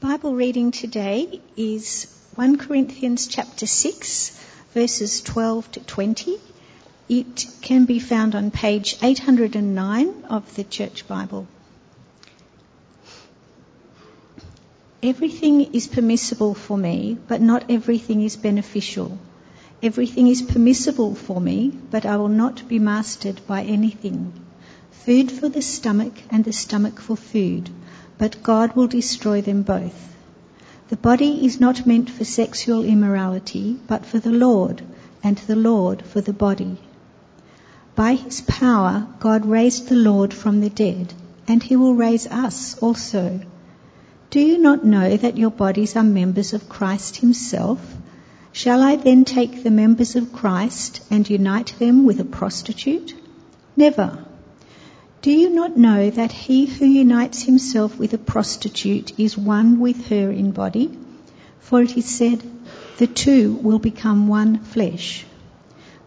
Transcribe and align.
Bible 0.00 0.34
reading 0.34 0.70
today 0.70 1.42
is 1.58 2.06
1 2.34 2.56
Corinthians 2.56 3.26
chapter 3.26 3.66
6, 3.66 4.30
verses 4.72 5.20
12 5.20 5.72
to 5.72 5.80
20. 5.80 6.38
It 7.10 7.46
can 7.60 7.84
be 7.84 7.98
found 7.98 8.34
on 8.34 8.50
page 8.50 8.96
809 9.02 10.24
of 10.30 10.54
the 10.56 10.64
Church 10.64 11.06
Bible. 11.06 11.46
Everything 15.02 15.74
is 15.74 15.86
permissible 15.86 16.54
for 16.54 16.78
me, 16.78 17.18
but 17.28 17.42
not 17.42 17.70
everything 17.70 18.22
is 18.22 18.36
beneficial. 18.36 19.18
Everything 19.82 20.28
is 20.28 20.40
permissible 20.40 21.14
for 21.14 21.38
me, 21.38 21.78
but 21.90 22.06
I 22.06 22.16
will 22.16 22.28
not 22.28 22.66
be 22.66 22.78
mastered 22.78 23.46
by 23.46 23.64
anything. 23.64 24.32
Food 25.04 25.30
for 25.30 25.50
the 25.50 25.60
stomach 25.60 26.14
and 26.30 26.42
the 26.42 26.54
stomach 26.54 26.98
for 27.00 27.18
food, 27.18 27.68
but 28.20 28.42
God 28.42 28.76
will 28.76 28.86
destroy 28.86 29.40
them 29.40 29.62
both. 29.62 30.14
The 30.90 30.96
body 30.96 31.46
is 31.46 31.58
not 31.58 31.86
meant 31.86 32.10
for 32.10 32.24
sexual 32.24 32.84
immorality, 32.84 33.78
but 33.86 34.04
for 34.04 34.18
the 34.18 34.30
Lord, 34.30 34.82
and 35.22 35.38
the 35.38 35.56
Lord 35.56 36.02
for 36.02 36.20
the 36.20 36.34
body. 36.34 36.76
By 37.96 38.16
his 38.16 38.42
power, 38.42 39.06
God 39.20 39.46
raised 39.46 39.88
the 39.88 40.02
Lord 40.10 40.34
from 40.34 40.60
the 40.60 40.68
dead, 40.68 41.14
and 41.48 41.62
he 41.62 41.76
will 41.76 41.94
raise 41.94 42.26
us 42.26 42.76
also. 42.78 43.40
Do 44.28 44.38
you 44.38 44.58
not 44.58 44.84
know 44.84 45.16
that 45.16 45.38
your 45.38 45.50
bodies 45.50 45.96
are 45.96 46.04
members 46.04 46.52
of 46.52 46.68
Christ 46.68 47.16
himself? 47.16 47.80
Shall 48.52 48.82
I 48.82 48.96
then 48.96 49.24
take 49.24 49.62
the 49.62 49.70
members 49.70 50.14
of 50.14 50.34
Christ 50.34 51.00
and 51.10 51.30
unite 51.30 51.74
them 51.78 52.04
with 52.04 52.20
a 52.20 52.24
prostitute? 52.24 53.14
Never. 53.76 54.26
Do 55.22 55.30
you 55.30 55.50
not 55.50 55.76
know 55.76 56.08
that 56.08 56.32
he 56.32 56.66
who 56.66 56.86
unites 56.86 57.42
himself 57.42 57.98
with 57.98 58.14
a 58.14 58.18
prostitute 58.18 59.18
is 59.18 59.36
one 59.36 59.78
with 59.78 60.06
her 60.06 60.30
in 60.30 60.50
body? 60.52 60.90
For 61.60 61.82
it 61.82 61.96
is 61.96 62.06
said, 62.06 62.42
the 62.96 63.06
two 63.06 63.52
will 63.62 63.78
become 63.78 64.28
one 64.28 64.58
flesh. 64.60 65.26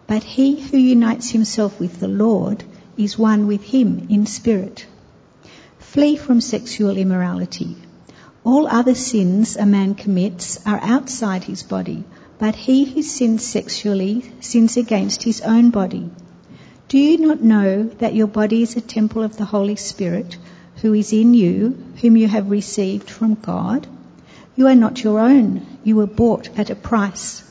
But 0.07 0.23
he 0.23 0.59
who 0.59 0.77
unites 0.77 1.29
himself 1.29 1.79
with 1.79 1.99
the 1.99 2.07
Lord 2.07 2.63
is 2.97 3.17
one 3.17 3.45
with 3.45 3.63
him 3.63 4.07
in 4.09 4.25
spirit. 4.25 4.85
Flee 5.79 6.15
from 6.15 6.41
sexual 6.41 6.97
immorality. 6.97 7.75
All 8.43 8.67
other 8.67 8.95
sins 8.95 9.55
a 9.55 9.65
man 9.65 9.95
commits 9.95 10.59
are 10.65 10.79
outside 10.81 11.43
his 11.43 11.61
body 11.61 12.03
but 12.43 12.55
he 12.55 12.83
who 12.83 13.01
sins 13.01 13.45
sexually 13.45 14.29
sins 14.41 14.75
against 14.75 15.23
his 15.23 15.39
own 15.41 15.69
body. 15.69 16.09
Do 16.93 16.99
you 16.99 17.17
not 17.17 17.41
know 17.41 17.85
that 18.01 18.13
your 18.13 18.27
body 18.27 18.61
is 18.61 18.77
a 18.77 18.81
temple 18.81 19.23
of 19.23 19.35
the 19.35 19.45
Holy 19.45 19.75
Spirit, 19.75 20.37
who 20.75 20.93
is 20.93 21.11
in 21.11 21.33
you, 21.33 21.69
whom 21.99 22.15
you 22.15 22.27
have 22.27 22.51
received 22.51 23.09
from 23.09 23.33
God? 23.33 23.87
You 24.55 24.67
are 24.67 24.75
not 24.75 25.03
your 25.03 25.19
own. 25.19 25.65
You 25.83 25.95
were 25.95 26.05
bought 26.05 26.49
at 26.55 26.69
a 26.69 26.75
price. 26.75 27.43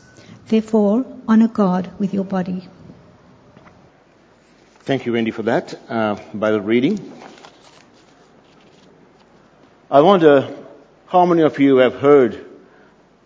Therefore, 0.46 1.04
honor 1.26 1.48
God 1.48 1.90
with 1.98 2.14
your 2.14 2.22
body. 2.22 2.68
Thank 4.84 5.06
you, 5.06 5.12
Wendy, 5.12 5.32
for 5.32 5.42
that 5.42 5.74
uh, 5.90 6.20
Bible 6.32 6.60
reading. 6.60 7.00
I 9.90 10.02
wonder 10.02 10.56
how 11.08 11.26
many 11.26 11.42
of 11.42 11.58
you 11.58 11.78
have 11.78 11.96
heard 11.96 12.46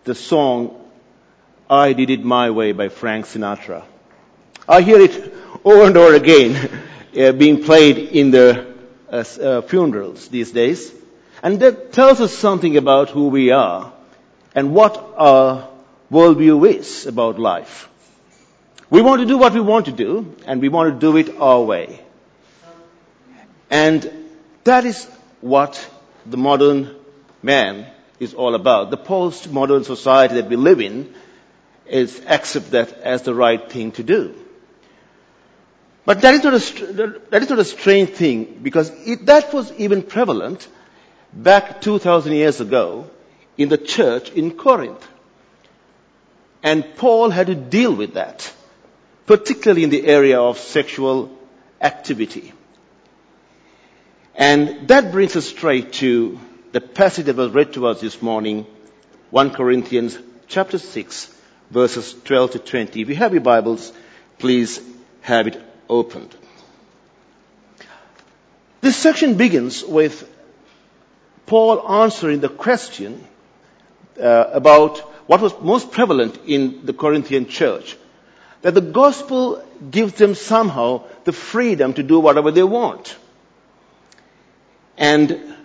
the 0.05 0.15
song 0.15 0.83
I 1.69 1.93
Did 1.93 2.09
It 2.09 2.25
My 2.25 2.49
Way 2.49 2.71
by 2.71 2.89
Frank 2.89 3.27
Sinatra. 3.27 3.83
I 4.67 4.81
hear 4.81 4.99
it 4.99 5.36
over 5.63 5.83
and 5.83 5.97
over 5.97 6.15
again 6.15 6.69
uh, 7.19 7.31
being 7.31 7.63
played 7.63 7.97
in 7.97 8.31
the 8.31 8.75
uh, 9.11 9.23
uh, 9.41 9.61
funerals 9.61 10.27
these 10.27 10.51
days. 10.51 10.93
And 11.43 11.59
that 11.59 11.93
tells 11.93 12.19
us 12.19 12.33
something 12.33 12.77
about 12.77 13.09
who 13.09 13.27
we 13.27 13.51
are 13.51 13.93
and 14.55 14.73
what 14.73 15.13
our 15.17 15.69
worldview 16.11 16.75
is 16.75 17.05
about 17.05 17.39
life. 17.39 17.89
We 18.89 19.01
want 19.01 19.21
to 19.21 19.27
do 19.27 19.37
what 19.37 19.53
we 19.53 19.59
want 19.59 19.85
to 19.85 19.91
do, 19.91 20.35
and 20.45 20.61
we 20.61 20.69
want 20.69 20.93
to 20.93 20.99
do 20.99 21.17
it 21.17 21.37
our 21.39 21.61
way. 21.61 22.01
And 23.69 24.09
that 24.63 24.85
is 24.85 25.05
what 25.41 25.89
the 26.25 26.37
modern 26.37 26.95
man 27.43 27.85
is 28.19 28.33
all 28.33 28.55
about. 28.55 28.89
The 28.89 28.97
post-modern 28.97 29.83
society 29.83 30.35
that 30.35 30.49
we 30.49 30.55
live 30.55 30.79
in 30.81 31.13
is 31.85 32.21
accept 32.25 32.71
that 32.71 32.93
as 32.99 33.23
the 33.23 33.33
right 33.33 33.69
thing 33.69 33.91
to 33.93 34.03
do. 34.03 34.35
But 36.07 36.21
that 36.21 36.35
is 36.35 36.43
not 36.45 36.53
a, 36.53 37.19
that 37.31 37.43
is 37.43 37.49
not 37.49 37.59
a 37.59 37.65
strange 37.65 38.11
thing 38.11 38.59
because 38.63 38.89
it, 39.05 39.25
that 39.25 39.53
was 39.53 39.73
even 39.73 40.01
prevalent 40.01 40.65
back 41.33 41.81
2000 41.81 42.31
years 42.31 42.61
ago 42.61 43.09
in 43.57 43.67
the 43.67 43.77
church 43.77 44.31
in 44.31 44.51
Corinth. 44.51 45.05
And 46.63 46.95
Paul 46.95 47.29
had 47.29 47.47
to 47.47 47.55
deal 47.55 47.93
with 47.93 48.13
that, 48.13 48.53
particularly 49.25 49.83
in 49.83 49.89
the 49.89 50.07
area 50.07 50.39
of 50.39 50.59
sexual 50.59 51.29
activity. 51.81 52.53
And 54.33 54.87
that 54.87 55.11
brings 55.11 55.35
us 55.35 55.45
straight 55.45 55.91
to 56.03 56.39
the 56.71 56.79
passage 56.79 57.25
that 57.25 57.35
was 57.35 57.51
read 57.51 57.73
to 57.73 57.85
us 57.85 57.99
this 57.99 58.21
morning, 58.21 58.65
1 59.31 59.49
Corinthians 59.49 60.17
chapter 60.47 60.77
6, 60.77 61.35
verses 61.69 62.15
12 62.23 62.51
to 62.51 62.59
20. 62.59 63.01
If 63.01 63.09
you 63.09 63.15
have 63.17 63.33
your 63.33 63.41
Bibles, 63.41 63.91
please 64.37 64.79
have 65.19 65.47
it 65.47 65.66
opened. 65.89 66.35
This 68.81 68.95
section 68.95 69.35
begins 69.35 69.83
with 69.83 70.27
Paul 71.45 71.87
answering 72.03 72.39
the 72.39 72.49
question 72.49 73.25
uh, 74.21 74.49
about 74.53 74.99
what 75.27 75.41
was 75.41 75.53
most 75.61 75.91
prevalent 75.91 76.39
in 76.45 76.85
the 76.85 76.93
Corinthian 76.93 77.47
church. 77.47 77.97
That 78.61 78.73
the 78.73 78.81
gospel 78.81 79.63
gives 79.91 80.13
them 80.13 80.35
somehow 80.35 81.03
the 81.25 81.31
freedom 81.31 81.93
to 81.93 82.03
do 82.03 82.19
whatever 82.19 82.51
they 82.51 82.63
want. 82.63 83.15
And 84.97 85.55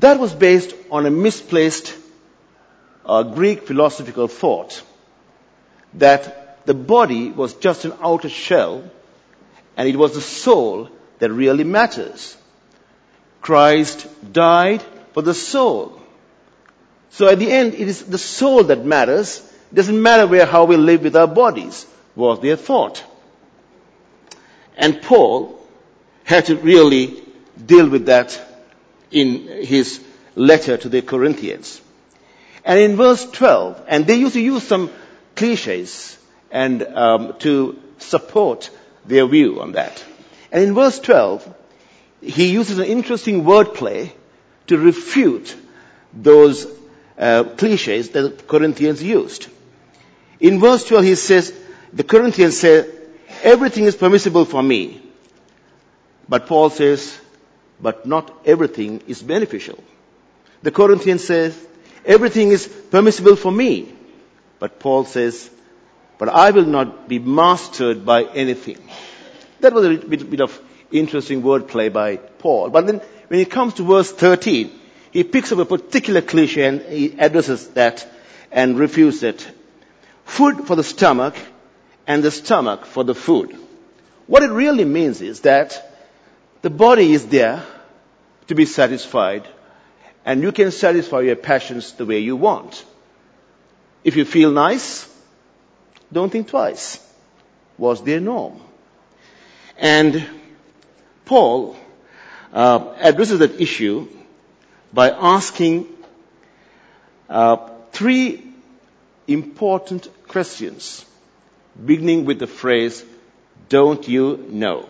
that 0.00 0.20
was 0.20 0.34
based 0.34 0.74
on 0.90 1.06
a 1.06 1.10
misplaced 1.10 1.94
uh, 3.06 3.22
Greek 3.22 3.66
philosophical 3.66 4.28
thought 4.28 4.82
that 5.94 6.66
the 6.66 6.74
body 6.74 7.30
was 7.30 7.54
just 7.54 7.84
an 7.84 7.92
outer 8.02 8.28
shell 8.28 8.84
and 9.76 9.88
it 9.88 9.96
was 9.96 10.14
the 10.14 10.20
soul 10.20 10.88
that 11.18 11.30
really 11.30 11.64
matters. 11.64 12.36
Christ 13.40 14.06
died 14.32 14.82
for 15.12 15.22
the 15.22 15.34
soul. 15.34 16.00
So 17.10 17.28
at 17.28 17.38
the 17.38 17.50
end, 17.50 17.74
it 17.74 17.88
is 17.88 18.02
the 18.04 18.18
soul 18.18 18.64
that 18.64 18.84
matters. 18.84 19.38
It 19.70 19.74
doesn't 19.74 20.00
matter 20.02 20.26
where, 20.26 20.46
how 20.46 20.64
we 20.64 20.76
live 20.76 21.02
with 21.02 21.16
our 21.16 21.26
bodies, 21.26 21.86
was 22.16 22.40
their 22.40 22.56
thought. 22.56 23.04
And 24.76 25.00
Paul 25.02 25.60
had 26.24 26.46
to 26.46 26.56
really 26.56 27.22
deal 27.64 27.88
with 27.88 28.06
that 28.06 28.40
in 29.10 29.46
his 29.64 30.00
letter 30.34 30.76
to 30.76 30.88
the 30.88 31.02
Corinthians. 31.02 31.80
And 32.64 32.80
in 32.80 32.96
verse 32.96 33.30
12, 33.30 33.84
and 33.88 34.06
they 34.06 34.16
used 34.16 34.34
to 34.34 34.40
use 34.40 34.62
some 34.62 34.90
cliches 35.36 36.18
and 36.50 36.82
um, 36.82 37.34
to 37.40 37.78
support 37.98 38.70
their 39.04 39.26
view 39.26 39.60
on 39.60 39.72
that. 39.72 40.04
And 40.50 40.62
in 40.62 40.74
verse 40.74 40.98
12, 41.00 41.54
he 42.22 42.52
uses 42.52 42.78
an 42.78 42.86
interesting 42.86 43.44
wordplay 43.44 44.12
to 44.68 44.78
refute 44.78 45.54
those 46.12 46.66
uh, 47.18 47.44
cliches 47.56 48.10
that 48.10 48.38
the 48.38 48.44
Corinthians 48.44 49.02
used. 49.02 49.48
In 50.40 50.60
verse 50.60 50.84
12, 50.84 51.04
he 51.04 51.14
says, 51.14 51.52
the 51.92 52.04
Corinthians 52.04 52.58
say, 52.58 52.88
everything 53.42 53.84
is 53.84 53.94
permissible 53.94 54.44
for 54.44 54.62
me. 54.62 55.02
But 56.28 56.46
Paul 56.46 56.70
says, 56.70 57.18
but 57.80 58.06
not 58.06 58.32
everything 58.44 59.02
is 59.06 59.22
beneficial. 59.22 59.82
The 60.62 60.70
Corinthians 60.70 61.24
says, 61.24 61.58
everything 62.04 62.50
is 62.50 62.66
permissible 62.66 63.36
for 63.36 63.52
me. 63.52 63.92
But 64.58 64.80
Paul 64.80 65.04
says, 65.04 65.50
but 66.18 66.28
I 66.28 66.50
will 66.50 66.66
not 66.66 67.08
be 67.08 67.18
mastered 67.18 68.04
by 68.04 68.24
anything. 68.24 68.78
That 69.60 69.72
was 69.72 69.86
a 69.86 69.96
bit, 69.98 70.30
bit 70.30 70.40
of 70.40 70.58
interesting 70.92 71.42
wordplay 71.42 71.92
by 71.92 72.16
Paul. 72.16 72.70
But 72.70 72.86
then 72.86 73.00
when 73.28 73.40
it 73.40 73.50
comes 73.50 73.74
to 73.74 73.82
verse 73.84 74.12
13, 74.12 74.70
he 75.10 75.24
picks 75.24 75.52
up 75.52 75.58
a 75.58 75.64
particular 75.64 76.20
cliche 76.20 76.66
and 76.66 76.80
he 76.82 77.18
addresses 77.18 77.68
that 77.68 78.06
and 78.52 78.78
refutes 78.78 79.22
it. 79.22 79.48
Food 80.24 80.66
for 80.66 80.76
the 80.76 80.84
stomach 80.84 81.36
and 82.06 82.22
the 82.22 82.30
stomach 82.30 82.86
for 82.86 83.04
the 83.04 83.14
food. 83.14 83.56
What 84.26 84.42
it 84.42 84.50
really 84.50 84.84
means 84.84 85.20
is 85.20 85.40
that 85.40 85.90
the 86.62 86.70
body 86.70 87.12
is 87.12 87.26
there 87.26 87.62
to 88.48 88.54
be 88.54 88.64
satisfied 88.66 89.46
and 90.24 90.42
you 90.42 90.52
can 90.52 90.70
satisfy 90.70 91.20
your 91.20 91.36
passions 91.36 91.92
the 91.92 92.06
way 92.06 92.20
you 92.20 92.36
want. 92.36 92.84
If 94.02 94.16
you 94.16 94.24
feel 94.24 94.50
nice, 94.50 95.08
don't 96.14 96.30
think 96.30 96.48
twice. 96.48 97.00
Was 97.76 98.02
their 98.04 98.20
norm. 98.20 98.60
And 99.76 100.24
Paul 101.24 101.76
uh, 102.52 102.94
addresses 103.00 103.40
that 103.40 103.60
issue 103.60 104.08
by 104.92 105.10
asking 105.10 105.88
uh, 107.28 107.56
three 107.90 108.42
important 109.26 110.08
questions, 110.28 111.04
beginning 111.84 112.24
with 112.26 112.38
the 112.38 112.46
phrase, 112.46 113.04
Don't 113.68 114.06
you 114.06 114.46
know? 114.50 114.88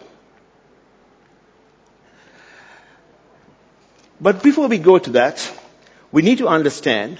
But 4.20 4.43
before 4.43 4.69
we 4.69 4.79
go 4.79 4.99
to 4.99 5.11
that, 5.11 5.50
we 6.12 6.23
need 6.23 6.38
to 6.38 6.49
understand 6.49 7.19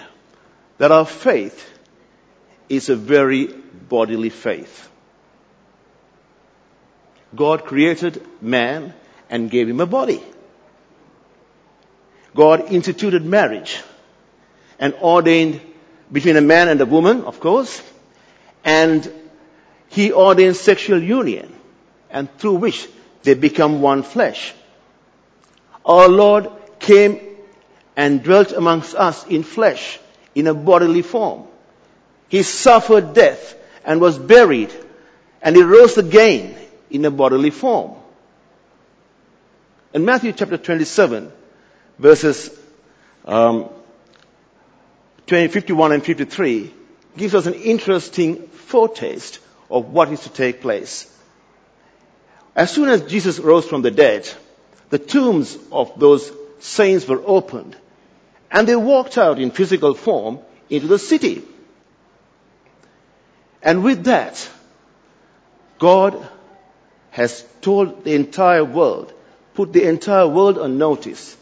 that 0.79 0.91
our 0.93 1.07
faith 1.07 1.74
is 2.69 2.89
a 2.89 2.97
very 2.97 3.47
bodily 3.47 4.31
faith. 4.31 4.89
God 7.35 7.65
created 7.65 8.25
man 8.41 8.95
and 9.29 9.51
gave 9.51 9.69
him 9.69 9.81
a 9.81 9.87
body. 9.87 10.23
God 12.35 12.73
instituted 12.73 13.25
marriage 13.25 13.83
and 14.79 14.95
ordained 14.95 15.61
between 16.11 16.37
a 16.37 16.41
man 16.41 16.69
and 16.69 16.81
a 16.81 16.87
woman, 16.87 17.23
of 17.23 17.41
course, 17.41 17.83
and 18.65 19.11
he 19.89 20.13
ordained 20.13 20.57
sexual 20.57 21.03
union 21.03 21.55
and 22.11 22.33
through 22.39 22.55
which 22.55 22.89
they 23.23 23.35
become 23.35 23.81
one 23.81 24.03
flesh. 24.03 24.55
Our 25.85 26.09
Lord 26.09 26.51
came 26.79 27.21
and 27.97 28.23
dwelt 28.23 28.53
amongst 28.53 28.95
us 28.95 29.27
in 29.27 29.43
flesh, 29.43 29.99
in 30.35 30.47
a 30.47 30.55
bodily 30.55 31.03
form. 31.03 31.47
He 32.29 32.43
suffered 32.43 33.15
death 33.15 33.55
and 33.85 34.01
was 34.01 34.19
buried 34.19 34.73
and 35.43 35.55
he 35.55 35.63
rose 35.63 35.99
again 35.99 36.57
in 36.91 37.05
a 37.05 37.11
bodily 37.11 37.51
form. 37.51 37.93
In 39.93 40.05
Matthew 40.05 40.33
chapter 40.33 40.57
27, 40.57 41.31
verses 41.99 42.51
um, 43.25 43.69
20, 45.27 45.49
51 45.49 45.93
and 45.93 46.05
53, 46.05 46.75
gives 47.17 47.35
us 47.35 47.47
an 47.47 47.55
interesting 47.55 48.49
foretaste 48.49 49.39
of 49.71 49.91
what 49.93 50.11
is 50.11 50.21
to 50.21 50.31
take 50.31 50.61
place. 50.61 51.11
As 52.57 52.71
soon 52.71 52.89
as 52.89 53.03
Jesus 53.03 53.39
rose 53.39 53.67
from 53.67 53.83
the 53.83 53.91
dead, 53.91 54.29
the 54.91 54.99
tombs 54.99 55.57
of 55.73 55.99
those 55.99 56.33
saints 56.61 57.07
were 57.07 57.23
opened 57.25 57.77
and 58.51 58.69
they 58.69 58.77
walked 58.77 59.19
out 59.19 59.39
in 59.39 59.51
physical 59.51 59.95
form 59.95 60.39
into 60.71 60.87
the 60.87 60.99
city. 60.99 61.43
And 63.65 63.83
with 63.83 64.05
that, 64.05 64.49
God 65.79 66.29
has 67.11 67.45
told 67.63 68.05
the 68.05 68.15
entire 68.15 68.65
world, 68.65 69.13
put 69.55 69.73
the 69.73 69.89
entire 69.89 70.29
world 70.29 70.59
on 70.59 70.77
notice 70.77 71.37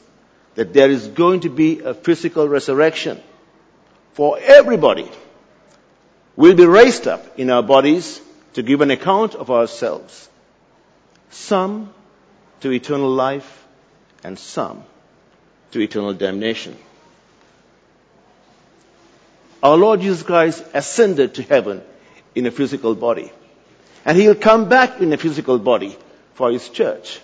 that 0.54 0.72
there 0.72 0.88
is 0.88 1.08
going 1.08 1.40
to 1.40 1.50
be 1.50 1.80
a 1.80 1.94
physical 1.94 2.46
resurrection 2.48 3.20
for 4.12 4.38
everybody. 4.38 5.10
We'll 6.36 6.54
be 6.54 6.66
raised 6.66 7.08
up 7.08 7.38
in 7.38 7.50
our 7.50 7.62
bodies 7.62 8.20
to 8.52 8.62
give 8.62 8.82
an 8.82 8.90
account 8.90 9.34
of 9.34 9.50
ourselves. 9.50 10.28
Some 11.30 11.92
to 12.60 12.70
eternal 12.70 13.10
life 13.10 13.66
and 14.22 14.38
some 14.38 14.84
to 15.72 15.80
eternal 15.80 16.14
damnation. 16.14 16.76
Our 19.62 19.76
Lord 19.76 20.02
Jesus 20.02 20.22
Christ 20.22 20.64
ascended 20.74 21.34
to 21.34 21.42
heaven 21.42 21.82
in 22.34 22.46
a 22.46 22.50
physical 22.50 22.94
body. 22.94 23.32
And 24.04 24.18
He'll 24.18 24.34
come 24.34 24.68
back 24.68 25.00
in 25.00 25.12
a 25.12 25.16
physical 25.16 25.58
body 25.58 25.96
for 26.34 26.50
His 26.50 26.68
church. 26.68 27.20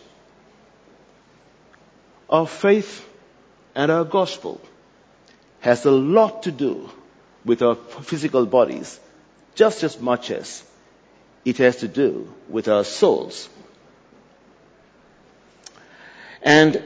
Our 2.29 2.47
faith 2.47 3.07
and 3.75 3.91
our 3.91 4.05
gospel 4.05 4.61
has 5.61 5.85
a 5.85 5.91
lot 5.91 6.43
to 6.45 6.53
do 6.53 6.91
with 7.45 7.63
our 7.63 7.75
physical 7.75 8.47
bodies 8.47 9.01
just 9.55 9.83
as 9.83 10.01
much 10.01 10.31
as 10.31 10.63
it 11.45 11.57
has 11.59 11.77
to 11.77 11.89
do 11.89 12.33
with 12.49 12.69
our 12.69 12.85
souls. 12.85 13.49
And 16.43 16.83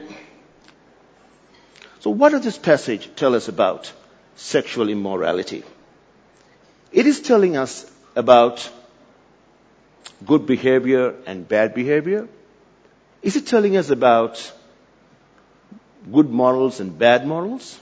so 1.99 2.09
what 2.09 2.29
does 2.31 2.43
this 2.43 2.57
passage 2.57 3.09
tell 3.15 3.35
us 3.35 3.47
about 3.47 3.91
sexual 4.35 4.89
immorality? 4.89 5.63
It 6.91 7.05
is 7.05 7.21
telling 7.21 7.57
us 7.57 7.89
about 8.15 8.69
good 10.25 10.45
behavior 10.45 11.15
and 11.25 11.47
bad 11.47 11.73
behavior? 11.73 12.27
Is 13.21 13.35
it 13.35 13.47
telling 13.47 13.77
us 13.77 13.89
about 13.89 14.51
good 16.11 16.29
morals 16.29 16.79
and 16.79 16.97
bad 16.97 17.25
morals? 17.25 17.79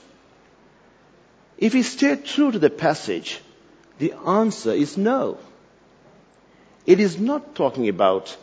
If 1.58 1.74
we 1.74 1.82
stay 1.82 2.16
true 2.16 2.50
to 2.50 2.58
the 2.58 2.70
passage, 2.70 3.40
the 3.98 4.14
answer 4.26 4.72
is 4.72 4.96
no. 4.96 5.38
It 6.86 6.98
is 6.98 7.18
not 7.20 7.54
talking 7.54 7.88
about 7.88 8.36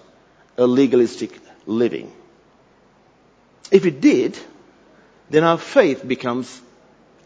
a 0.57 0.65
legalistic 0.65 1.37
living. 1.65 2.11
If 3.71 3.85
it 3.85 4.01
did, 4.01 4.37
then 5.29 5.43
our 5.43 5.57
faith 5.57 6.07
becomes 6.07 6.61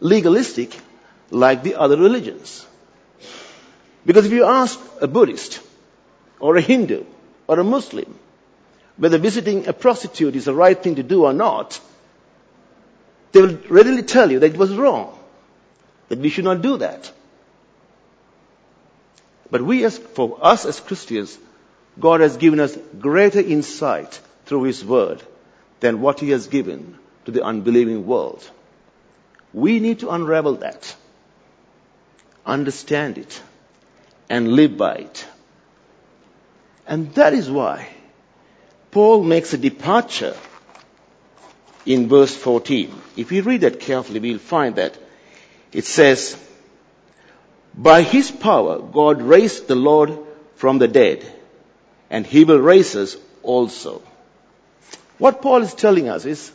legalistic 0.00 0.76
like 1.30 1.62
the 1.62 1.76
other 1.76 1.96
religions. 1.96 2.66
Because 4.06 4.26
if 4.26 4.32
you 4.32 4.44
ask 4.44 4.78
a 5.00 5.06
Buddhist 5.06 5.60
or 6.38 6.56
a 6.56 6.60
Hindu 6.60 7.04
or 7.46 7.58
a 7.58 7.64
Muslim 7.64 8.18
whether 8.96 9.18
visiting 9.18 9.66
a 9.66 9.72
prostitute 9.72 10.36
is 10.36 10.44
the 10.44 10.54
right 10.54 10.80
thing 10.80 10.96
to 10.96 11.02
do 11.02 11.24
or 11.24 11.32
not, 11.32 11.80
they 13.32 13.42
will 13.42 13.58
readily 13.68 14.02
tell 14.02 14.30
you 14.30 14.38
that 14.38 14.52
it 14.52 14.56
was 14.56 14.74
wrong, 14.76 15.18
that 16.08 16.20
we 16.20 16.28
should 16.28 16.44
not 16.44 16.62
do 16.62 16.76
that. 16.76 17.10
But 19.50 19.62
we 19.62 19.84
as, 19.84 19.98
for 19.98 20.38
us 20.40 20.64
as 20.64 20.78
Christians, 20.80 21.36
God 21.98 22.20
has 22.20 22.36
given 22.36 22.60
us 22.60 22.76
greater 22.98 23.40
insight 23.40 24.20
through 24.46 24.64
His 24.64 24.84
Word 24.84 25.22
than 25.80 26.00
what 26.00 26.20
He 26.20 26.30
has 26.30 26.46
given 26.46 26.98
to 27.24 27.30
the 27.30 27.42
unbelieving 27.42 28.06
world. 28.06 28.48
We 29.52 29.80
need 29.80 30.00
to 30.00 30.10
unravel 30.10 30.56
that, 30.56 30.94
understand 32.46 33.18
it, 33.18 33.40
and 34.28 34.52
live 34.52 34.76
by 34.76 34.94
it. 34.94 35.26
And 36.86 37.12
that 37.14 37.32
is 37.32 37.50
why 37.50 37.88
Paul 38.90 39.22
makes 39.24 39.52
a 39.52 39.58
departure 39.58 40.36
in 41.86 42.08
verse 42.08 42.34
14. 42.34 42.94
If 43.16 43.30
we 43.30 43.40
read 43.40 43.62
that 43.62 43.80
carefully, 43.80 44.20
we'll 44.20 44.38
find 44.38 44.76
that 44.76 44.96
it 45.72 45.84
says, 45.84 46.36
By 47.74 48.02
his 48.02 48.30
power, 48.30 48.78
God 48.80 49.22
raised 49.22 49.66
the 49.66 49.74
Lord 49.74 50.16
from 50.54 50.78
the 50.78 50.88
dead, 50.88 51.26
and 52.10 52.26
he 52.26 52.44
will 52.44 52.60
raise 52.60 52.94
us 52.94 53.16
also. 53.42 54.02
What 55.18 55.42
Paul 55.42 55.62
is 55.62 55.74
telling 55.74 56.08
us 56.08 56.24
is, 56.24 56.52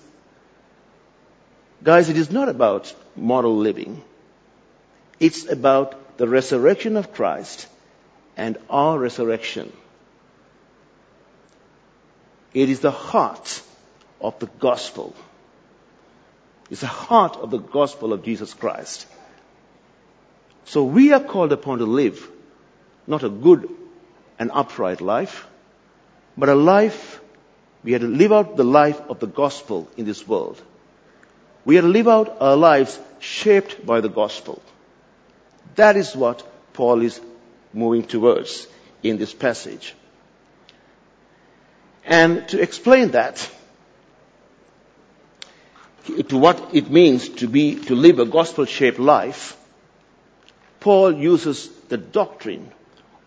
guys, 1.83 2.09
it 2.09 2.17
is 2.17 2.31
not 2.31 2.49
about 2.49 2.93
moral 3.15 3.57
living. 3.57 4.01
It's 5.19 5.49
about 5.49 5.95
the 6.19 6.27
resurrection 6.27 6.97
of 6.97 7.13
Christ 7.13 7.65
and 8.35 8.57
our 8.69 8.99
resurrection. 8.99 9.71
It 12.53 12.69
is 12.69 12.81
the 12.81 12.91
heart 12.91 13.61
of 14.19 14.38
the 14.39 14.47
gospel. 14.47 15.15
It's 16.69 16.81
the 16.81 16.88
heart 16.88 17.38
of 17.38 17.51
the 17.51 17.57
gospel 17.57 18.11
of 18.11 18.23
Jesus 18.23 18.53
Christ. 18.53 19.07
So 20.65 20.83
we 20.83 21.13
are 21.13 21.23
called 21.23 21.53
upon 21.53 21.77
to 21.77 21.85
live 21.85 22.29
not 23.07 23.23
a 23.23 23.29
good 23.29 23.69
and 24.38 24.51
upright 24.53 24.99
life, 24.99 25.47
but 26.38 26.49
a 26.49 26.55
life, 26.55 27.21
we 27.81 27.93
have 27.93 28.01
to 28.01 28.07
live 28.07 28.33
out 28.33 28.57
the 28.57 28.65
life 28.65 28.99
of 29.09 29.21
the 29.21 29.27
gospel 29.27 29.89
in 29.95 30.03
this 30.03 30.27
world. 30.27 30.61
We 31.63 31.75
have 31.75 31.85
to 31.85 31.89
live 31.89 32.09
out 32.09 32.41
our 32.41 32.57
lives 32.57 32.99
shaped 33.19 33.85
by 33.85 34.01
the 34.01 34.09
gospel. 34.09 34.61
That 35.79 35.95
is 35.95 36.13
what 36.13 36.43
Paul 36.74 37.01
is 37.03 37.21
moving 37.71 38.03
towards 38.03 38.67
in 39.01 39.17
this 39.17 39.33
passage. 39.33 39.95
And 42.03 42.45
to 42.50 42.62
explain 42.62 43.12
that, 43.12 43.50
to 46.27 46.38
what 46.38 46.75
it 46.75 46.91
means 46.91 47.29
to 47.29 47.48
be, 47.48 47.75
to 47.86 47.95
live 47.95 48.19
a 48.19 48.25
gospel 48.25 48.65
shaped 48.65 49.00
life, 49.00 49.55
Paul 50.81 51.13
uses 51.13 51.69
the 51.88 51.98
doctrine 51.98 52.74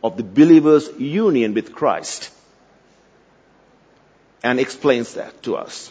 of 0.05 0.19
the 0.19 0.23
believer's 0.23 0.91
union 0.99 1.55
with 1.55 1.73
Christ 1.73 2.31
and 4.43 4.61
explains 4.61 5.15
that 5.15 5.43
to 5.45 5.57
us. 5.57 5.91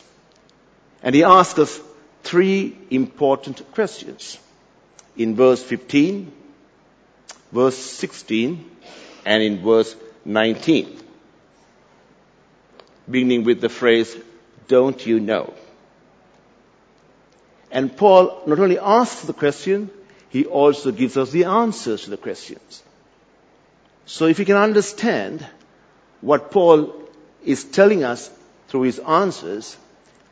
And 1.01 1.15
he 1.15 1.23
asks 1.23 1.57
us 1.57 1.79
three 2.21 2.77
important 2.91 3.63
questions 3.73 4.37
in 5.17 5.35
verse 5.35 5.63
15, 5.63 6.33
verse 7.51 7.77
16, 7.77 8.69
and 9.25 9.43
in 9.43 9.61
verse 9.63 9.95
19 10.25 11.01
beginning 13.11 13.43
with 13.43 13.61
the 13.61 13.69
phrase, 13.69 14.15
don't 14.67 15.05
you 15.05 15.19
know? 15.19 15.53
And 17.71 17.95
Paul 17.95 18.43
not 18.47 18.59
only 18.59 18.79
asks 18.79 19.23
the 19.23 19.33
question, 19.33 19.89
he 20.29 20.45
also 20.45 20.91
gives 20.91 21.17
us 21.17 21.31
the 21.31 21.45
answers 21.45 22.03
to 22.03 22.09
the 22.09 22.17
questions. 22.17 22.83
So 24.05 24.25
if 24.25 24.39
we 24.39 24.45
can 24.45 24.57
understand 24.57 25.45
what 26.21 26.51
Paul 26.51 26.93
is 27.43 27.63
telling 27.63 28.03
us 28.03 28.29
through 28.67 28.83
his 28.83 28.99
answers, 28.99 29.77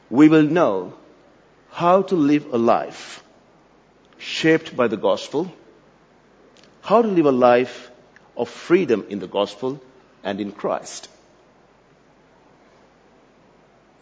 we 0.10 0.28
will 0.30 0.44
know 0.44 0.94
how 1.72 2.02
to 2.04 2.16
live 2.16 2.54
a 2.54 2.58
life 2.58 3.24
shaped 4.18 4.76
by 4.76 4.88
the 4.88 4.98
gospel, 4.98 5.52
how 6.82 7.02
to 7.02 7.08
live 7.08 7.26
a 7.26 7.32
life 7.32 7.92
of 8.36 8.50
freedom 8.50 9.06
in 9.10 9.20
the 9.20 9.28
gospel 9.28 9.82
and 10.24 10.40
in 10.40 10.52
Christ. 10.52 11.10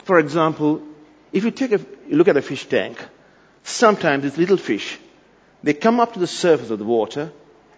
For 0.04 0.20
example, 0.20 0.82
if 1.34 1.44
you 1.44 1.52
take 1.52 1.72
a 1.74 1.80
you 2.08 2.16
look 2.16 2.28
at 2.28 2.38
a 2.38 2.42
fish 2.42 2.66
tank, 2.68 2.98
sometimes 3.64 4.24
these 4.24 4.38
little 4.38 4.58
fish, 4.58 4.98
they 5.64 5.74
come 5.74 6.00
up 6.00 6.14
to 6.14 6.20
the 6.20 6.28
surface 6.28 6.70
of 6.70 6.80
the 6.80 6.86
water 6.86 7.32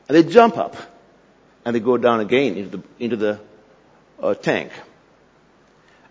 and 0.07 0.15
they 0.15 0.23
jump 0.23 0.57
up 0.57 0.75
and 1.65 1.75
they 1.75 1.79
go 1.79 1.97
down 1.97 2.19
again 2.19 2.55
into 2.55 2.77
the, 2.77 2.83
into 2.99 3.15
the 3.15 3.39
uh, 4.21 4.33
tank. 4.35 4.71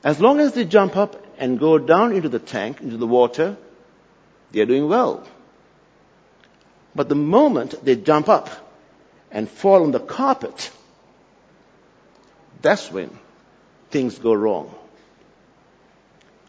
As 0.02 0.20
long 0.20 0.40
as 0.40 0.52
they 0.52 0.64
jump 0.64 0.96
up 0.96 1.24
and 1.38 1.58
go 1.58 1.78
down 1.78 2.12
into 2.12 2.28
the 2.28 2.38
tank, 2.38 2.80
into 2.80 2.96
the 2.96 3.06
water, 3.06 3.56
they 4.50 4.60
are 4.60 4.66
doing 4.66 4.88
well. 4.88 5.26
But 6.94 7.08
the 7.08 7.14
moment 7.14 7.84
they 7.84 7.96
jump 7.96 8.28
up 8.28 8.48
and 9.30 9.48
fall 9.48 9.82
on 9.82 9.92
the 9.92 10.00
carpet, 10.00 10.70
that's 12.62 12.90
when 12.90 13.10
things 13.90 14.18
go 14.18 14.32
wrong. 14.32 14.74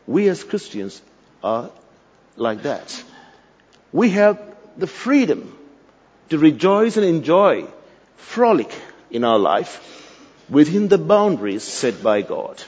We 0.07 0.27
as 0.27 0.43
Christians 0.43 1.01
are 1.43 1.69
like 2.35 2.63
that. 2.63 3.03
We 3.91 4.11
have 4.11 4.41
the 4.77 4.87
freedom 4.87 5.57
to 6.29 6.37
rejoice 6.37 6.97
and 6.97 7.05
enjoy, 7.05 7.67
frolic 8.17 8.73
in 9.11 9.23
our 9.23 9.39
life 9.39 9.81
within 10.49 10.87
the 10.87 10.97
boundaries 10.97 11.63
set 11.63 12.01
by 12.01 12.21
God. 12.21 12.61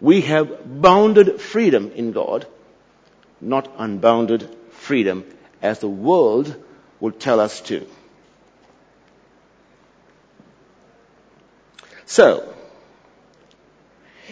We 0.00 0.22
have 0.22 0.80
bounded 0.80 1.40
freedom 1.40 1.92
in 1.94 2.12
God, 2.12 2.46
not 3.40 3.70
unbounded 3.76 4.48
freedom 4.70 5.24
as 5.60 5.78
the 5.78 5.88
world 5.88 6.54
would 7.00 7.20
tell 7.20 7.40
us 7.40 7.60
to. 7.62 7.86
So, 12.10 12.52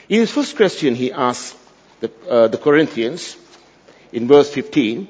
in 0.08 0.18
his 0.18 0.32
first 0.32 0.56
question, 0.56 0.97
he 0.97 1.12
asks 1.12 1.56
the, 2.00 2.11
uh, 2.28 2.49
the 2.49 2.58
Corinthians 2.58 3.37
in 4.11 4.26
verse 4.26 4.50
15, 4.50 5.06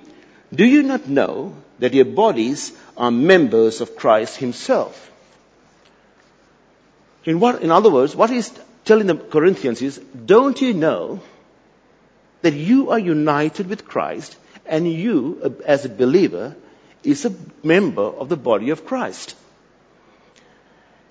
Do 0.54 0.66
you 0.66 0.82
not 0.82 1.08
know 1.08 1.54
that 1.78 1.94
your 1.94 2.04
bodies 2.04 2.72
are 2.94 3.10
members 3.10 3.80
of 3.80 3.96
Christ 3.96 4.36
himself? 4.36 5.10
In, 7.24 7.40
what, 7.40 7.62
in 7.62 7.70
other 7.70 7.88
words, 7.88 8.14
what 8.14 8.28
he's 8.28 8.52
telling 8.84 9.06
the 9.06 9.16
Corinthians 9.16 9.80
is, 9.80 9.96
don't 9.96 10.60
you 10.60 10.74
know 10.74 11.22
that 12.42 12.52
you 12.52 12.90
are 12.90 12.98
united 12.98 13.66
with 13.66 13.86
Christ 13.86 14.36
and 14.66 14.86
you, 14.92 15.56
as 15.64 15.86
a 15.86 15.88
believer, 15.88 16.54
is 17.02 17.24
a 17.24 17.32
member 17.62 18.02
of 18.02 18.28
the 18.28 18.36
body 18.36 18.68
of 18.68 18.84
Christ? 18.84 19.34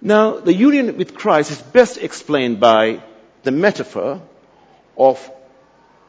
Now, 0.02 0.40
the 0.40 0.54
union 0.54 0.98
with 0.98 1.16
Christ 1.16 1.52
is 1.52 1.62
best 1.62 1.98
explained 1.98 2.60
by 2.60 3.02
the 3.44 3.52
metaphor 3.52 4.22
of 4.98 5.32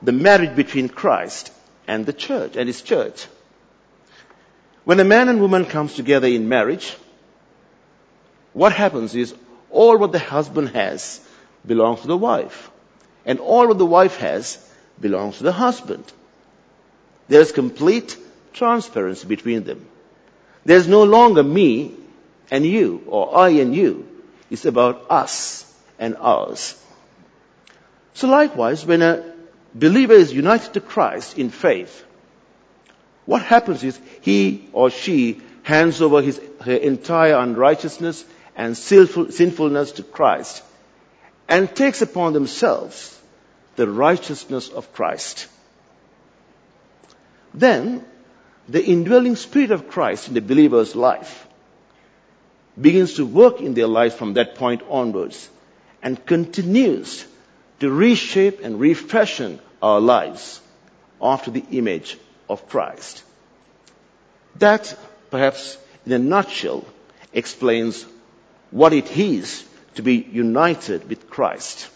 the 0.03 0.13
marriage 0.13 0.55
between 0.55 0.89
Christ 0.89 1.51
and 1.87 2.05
the 2.05 2.13
church 2.13 2.57
and 2.57 2.67
his 2.67 2.83
church. 2.83 3.27
When 4.85 5.01
a 5.01 5.05
man 5.05 5.29
and 5.29 5.41
woman 5.41 5.65
comes 5.65 5.95
together 5.95 6.29
in 6.29 6.49
marriage, 6.49 6.97
what 8.53 8.73
happens 8.73 9.15
is 9.15 9.35
all 9.71 9.97
what 9.99 10.13
the 10.13 10.19
husband 10.19 10.71
has 10.71 11.21
belongs 11.67 12.01
to 12.03 12.07
the 12.07 12.17
wife. 12.17 12.71
And 13.25 13.39
all 13.41 13.69
what 13.69 13.79
the 13.79 13.87
wife 13.87 14.17
has 14.19 14.59
belongs 15.01 15.39
to 15.39 15.45
the 15.45 15.53
husband. 15.53 16.05
There 17.29 17.41
is 17.41 17.53
complete 17.53 18.17
transparency 18.53 19.27
between 19.27 19.65
them. 19.65 19.87
There's 20.65 20.89
no 20.89 21.05
longer 21.05 21.43
me 21.43 21.95
and 22.51 22.65
you, 22.65 23.03
or 23.07 23.37
I 23.37 23.51
and 23.51 23.75
you. 23.75 24.09
It's 24.51 24.65
about 24.65 25.11
us 25.11 25.71
and 25.99 26.17
ours. 26.17 26.81
So 28.15 28.29
likewise, 28.29 28.85
when 28.85 29.03
a 29.03 29.33
believer 29.75 30.15
is 30.15 30.33
united 30.33 30.75
to 30.75 30.81
Christ 30.81 31.39
in 31.39 31.51
faith, 31.51 32.05
what 33.27 33.43
happens 33.43 33.85
is 33.85 34.01
he 34.23 34.69
or 34.73 34.91
she 34.91 35.41
hands 35.63 36.01
over 36.01 36.23
his, 36.23 36.41
her 36.63 36.75
entire 36.75 37.37
unrighteousness 37.37 38.25
and 38.57 38.77
sinfulness 38.77 39.93
to 39.93 40.03
Christ 40.03 40.63
and 41.49 41.75
takes 41.75 42.03
upon 42.03 42.33
themselves 42.33 43.19
the 43.77 43.89
righteousness 43.89 44.69
of 44.69 44.93
Christ. 44.93 45.47
Then, 47.55 48.05
the 48.69 48.85
indwelling 48.85 49.37
spirit 49.37 49.71
of 49.71 49.89
Christ 49.89 50.29
in 50.29 50.35
the 50.35 50.41
believer's 50.41 50.97
life 50.97 51.48
begins 52.81 53.15
to 53.15 53.27
work 53.27 53.61
in 53.61 53.75
their 53.75 53.87
lives 53.87 54.15
from 54.15 54.35
that 54.35 54.55
point 54.55 54.83
onwards 54.89 55.49
and 56.03 56.25
continues 56.25 57.25
to 57.81 57.91
reshape 57.91 58.61
and 58.63 58.79
refashion 58.81 59.59
our 59.83 60.01
lives 60.01 60.61
after 61.21 61.51
the 61.51 61.65
image 61.71 62.19
of 62.49 62.69
Christ. 62.69 63.23
That, 64.57 64.97
perhaps 65.31 65.77
in 66.07 66.13
a 66.13 66.19
nutshell, 66.19 66.85
explains 67.33 68.07
what 68.71 68.93
it 68.93 69.17
is 69.17 69.65
to 69.95 70.03
be 70.03 70.17
united 70.17 71.09
with 71.09 71.29
Christ. 71.29 71.89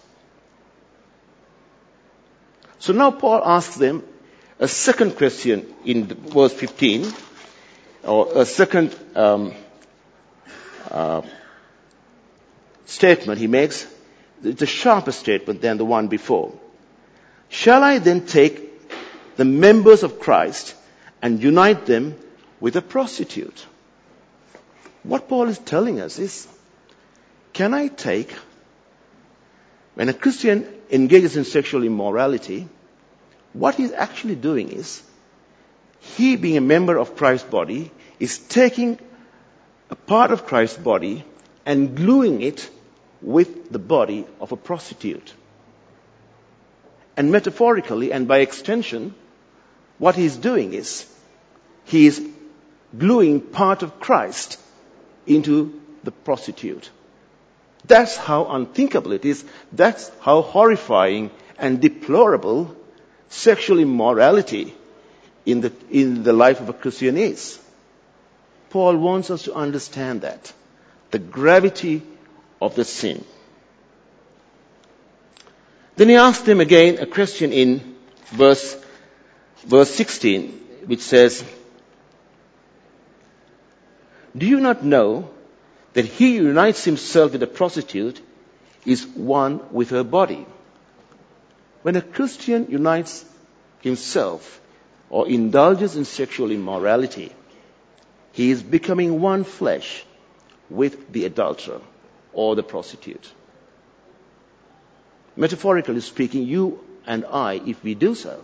So 2.79 2.93
now 2.93 3.11
Paul 3.12 3.43
asks 3.45 3.77
them 3.77 4.03
a 4.59 4.69
second 4.69 5.17
question 5.17 5.73
in 5.85 6.07
verse 6.07 6.53
15, 6.53 7.12
or 8.05 8.41
a 8.41 8.45
second 8.45 8.97
um, 9.15 9.55
uh, 10.92 11.22
statement 12.84 13.40
he 13.40 13.46
makes. 13.46 13.87
It's 14.44 14.62
a 14.62 14.66
sharper 14.66 15.12
statement 15.12 15.61
than 15.61 15.78
the 15.78 15.84
one 15.84 16.08
before. 16.08 16.52
Shall 17.49 17.82
I 17.82 17.99
then 17.99 18.26
take 18.26 19.37
the 19.37 19.44
members 19.44 20.02
of 20.02 20.20
Christ 20.20 20.75
and 21.20 21.42
unite 21.42 21.87
them 21.87 22.16
with 22.61 22.76
a 22.76 22.82
prostitute? 22.82 23.66
What 25.02 25.28
Paul 25.28 25.49
is 25.49 25.58
telling 25.58 26.00
us 26.00 26.18
is, 26.18 26.46
can 27.52 27.75
I 27.75 27.88
take, 27.88 28.32
when 29.94 30.08
a 30.08 30.14
Christian 30.14 30.66
engages 30.90 31.37
in 31.37 31.44
sexual 31.44 31.82
immorality, 31.84 32.68
what 33.52 33.75
he's 33.75 33.92
actually 33.92 34.37
doing 34.37 34.70
is, 34.70 35.02
he 36.00 36.37
being 36.37 36.56
a 36.56 36.62
member 36.62 36.96
of 36.96 37.16
Christ's 37.16 37.49
body, 37.49 37.90
is 38.18 38.38
taking 38.38 38.99
a 39.92 39.94
part 39.94 40.30
of 40.30 40.46
Christ's 40.46 40.78
body 40.78 41.22
and 41.66 41.94
gluing 41.94 42.40
it 42.40 42.68
with 43.20 43.70
the 43.70 43.78
body 43.78 44.25
of 44.40 44.50
a 44.50 44.56
prostitute. 44.56 45.34
And 47.14 47.30
metaphorically 47.30 48.11
and 48.11 48.26
by 48.26 48.38
extension, 48.38 49.14
what 49.99 50.14
he's 50.14 50.37
doing 50.37 50.72
is 50.72 51.06
he 51.84 52.06
is 52.06 52.26
gluing 52.99 53.42
part 53.42 53.82
of 53.82 54.00
Christ 54.00 54.58
into 55.26 55.78
the 56.04 56.11
prostitute. 56.11 56.88
That's 57.84 58.16
how 58.16 58.46
unthinkable 58.46 59.12
it 59.12 59.26
is. 59.26 59.44
That's 59.72 60.11
how 60.20 60.40
horrifying 60.40 61.30
and 61.58 61.82
deplorable 61.82 62.75
sexual 63.28 63.78
immorality 63.78 64.75
in 65.44 65.61
the, 65.61 65.72
in 65.90 66.22
the 66.22 66.32
life 66.32 66.61
of 66.61 66.70
a 66.70 66.72
Christian 66.72 67.18
is. 67.18 67.58
Paul 68.73 68.97
wants 68.97 69.31
us 69.31 69.43
to 69.43 69.52
understand 69.52 70.23
that. 70.23 70.50
The 71.11 71.19
gravity 71.19 72.00
of 72.59 72.75
the 72.75 72.87
sin. 72.87 73.23
Then 75.97 76.09
he 76.09 76.17
asked 76.17 76.47
them 76.47 76.61
again 76.61 76.97
a 76.99 77.05
question 77.05 77.52
in 77.52 77.97
verse, 78.31 78.75
verse 79.62 79.91
16, 79.91 80.49
which 80.87 81.00
says, 81.00 81.45
Do 84.35 84.47
you 84.47 84.59
not 84.59 84.83
know 84.83 85.29
that 85.93 86.07
he 86.07 86.38
who 86.38 86.47
unites 86.47 86.83
himself 86.83 87.33
with 87.33 87.43
a 87.43 87.47
prostitute 87.47 88.23
is 88.87 89.07
one 89.07 89.61
with 89.71 89.91
her 89.91 90.02
body? 90.02 90.47
When 91.83 91.97
a 91.97 92.00
Christian 92.00 92.69
unites 92.71 93.23
himself 93.81 94.62
or 95.11 95.29
indulges 95.29 95.95
in 95.95 96.07
sexual 96.07 96.50
immorality, 96.50 97.33
he 98.33 98.51
is 98.51 98.62
becoming 98.62 99.21
one 99.21 99.45
flesh 99.45 100.05
with 100.71 101.12
the 101.12 101.25
adulterer 101.27 101.81
or 102.33 102.57
the 102.57 102.62
prostitute. 102.62 103.31
Metaphorically 105.37 106.01
speaking, 106.01 106.47
you 106.47 106.81
and 107.07 107.25
I, 107.25 107.55
if 107.55 107.83
we 107.83 107.95
do 107.95 108.15
so, 108.15 108.43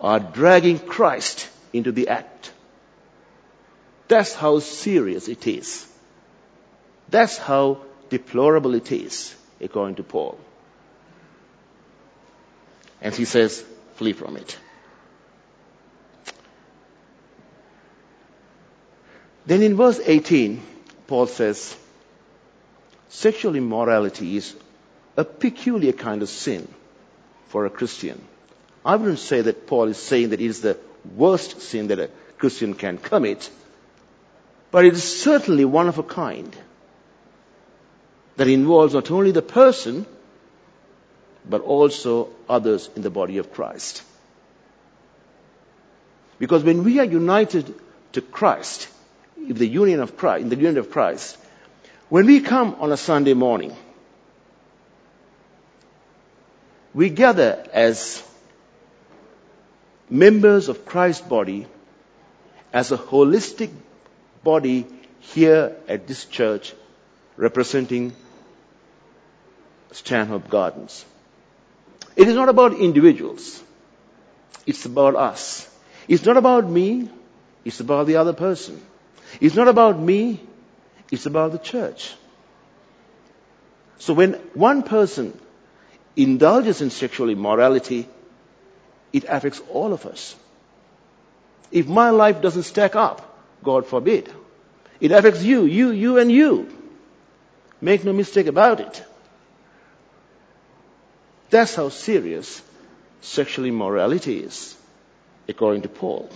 are 0.00 0.20
dragging 0.20 0.78
Christ 0.78 1.48
into 1.72 1.92
the 1.92 2.08
act. 2.08 2.52
That's 4.06 4.34
how 4.34 4.60
serious 4.60 5.28
it 5.28 5.46
is. 5.46 5.86
That's 7.08 7.36
how 7.36 7.82
deplorable 8.08 8.74
it 8.74 8.92
is, 8.92 9.34
according 9.60 9.96
to 9.96 10.02
Paul. 10.02 10.38
And 13.00 13.14
he 13.14 13.24
says, 13.24 13.64
flee 13.96 14.12
from 14.12 14.36
it. 14.36 14.58
Then 19.48 19.62
in 19.62 19.76
verse 19.76 19.98
18, 20.04 20.60
Paul 21.06 21.26
says, 21.26 21.74
sexual 23.08 23.56
immorality 23.56 24.36
is 24.36 24.54
a 25.16 25.24
peculiar 25.24 25.92
kind 25.92 26.20
of 26.20 26.28
sin 26.28 26.68
for 27.46 27.64
a 27.64 27.70
Christian. 27.70 28.20
I 28.84 28.96
wouldn't 28.96 29.20
say 29.20 29.40
that 29.40 29.66
Paul 29.66 29.84
is 29.88 29.96
saying 29.96 30.28
that 30.30 30.42
it 30.42 30.44
is 30.44 30.60
the 30.60 30.76
worst 31.16 31.62
sin 31.62 31.86
that 31.86 31.98
a 31.98 32.10
Christian 32.36 32.74
can 32.74 32.98
commit, 32.98 33.48
but 34.70 34.84
it 34.84 34.92
is 34.92 35.22
certainly 35.22 35.64
one 35.64 35.88
of 35.88 35.96
a 35.96 36.02
kind 36.02 36.54
that 38.36 38.48
involves 38.48 38.92
not 38.92 39.10
only 39.10 39.30
the 39.30 39.40
person, 39.40 40.04
but 41.48 41.62
also 41.62 42.28
others 42.50 42.90
in 42.94 43.00
the 43.00 43.08
body 43.08 43.38
of 43.38 43.50
Christ. 43.54 44.02
Because 46.38 46.62
when 46.62 46.84
we 46.84 46.98
are 46.98 47.04
united 47.04 47.74
to 48.12 48.20
Christ, 48.20 48.88
in 49.46 49.54
the 49.54 49.66
union 49.66 50.00
of 50.00 50.16
Christ, 50.16 50.42
in 50.42 50.48
the 50.48 50.56
union 50.56 50.78
of 50.78 50.90
Christ, 50.90 51.36
when 52.08 52.26
we 52.26 52.40
come 52.40 52.76
on 52.80 52.92
a 52.92 52.96
Sunday 52.96 53.34
morning, 53.34 53.76
we 56.94 57.10
gather 57.10 57.64
as 57.72 58.22
members 60.10 60.68
of 60.68 60.84
Christ's 60.86 61.26
body 61.26 61.66
as 62.72 62.92
a 62.92 62.98
holistic 62.98 63.70
body 64.42 64.86
here 65.20 65.76
at 65.86 66.06
this 66.06 66.24
church 66.24 66.74
representing 67.36 68.12
Stanhope 69.92 70.48
Gardens. 70.48 71.04
It 72.16 72.28
is 72.28 72.34
not 72.34 72.48
about 72.48 72.74
individuals. 72.74 73.62
It's 74.66 74.84
about 74.86 75.14
us. 75.14 75.68
It's 76.08 76.24
not 76.24 76.36
about 76.36 76.68
me. 76.68 77.10
It's 77.64 77.80
about 77.80 78.06
the 78.06 78.16
other 78.16 78.32
person. 78.32 78.80
It's 79.40 79.54
not 79.54 79.68
about 79.68 79.98
me. 79.98 80.40
It's 81.10 81.26
about 81.26 81.52
the 81.52 81.58
church. 81.58 82.14
So 83.98 84.14
when 84.14 84.34
one 84.54 84.82
person 84.82 85.38
indulges 86.16 86.80
in 86.80 86.90
sexual 86.90 87.30
immorality, 87.30 88.08
it 89.12 89.24
affects 89.24 89.60
all 89.70 89.92
of 89.92 90.06
us. 90.06 90.36
If 91.70 91.86
my 91.86 92.10
life 92.10 92.40
doesn't 92.40 92.64
stack 92.64 92.96
up, 92.96 93.24
God 93.62 93.86
forbid, 93.86 94.32
it 95.00 95.12
affects 95.12 95.42
you, 95.42 95.64
you, 95.64 95.90
you, 95.90 96.18
and 96.18 96.30
you. 96.30 96.68
Make 97.80 98.04
no 98.04 98.12
mistake 98.12 98.46
about 98.46 98.80
it. 98.80 99.04
That's 101.50 101.74
how 101.74 101.88
serious 101.88 102.62
sexual 103.20 103.64
immorality 103.64 104.38
is, 104.38 104.76
according 105.48 105.82
to 105.82 105.88
Paul. 105.88 106.30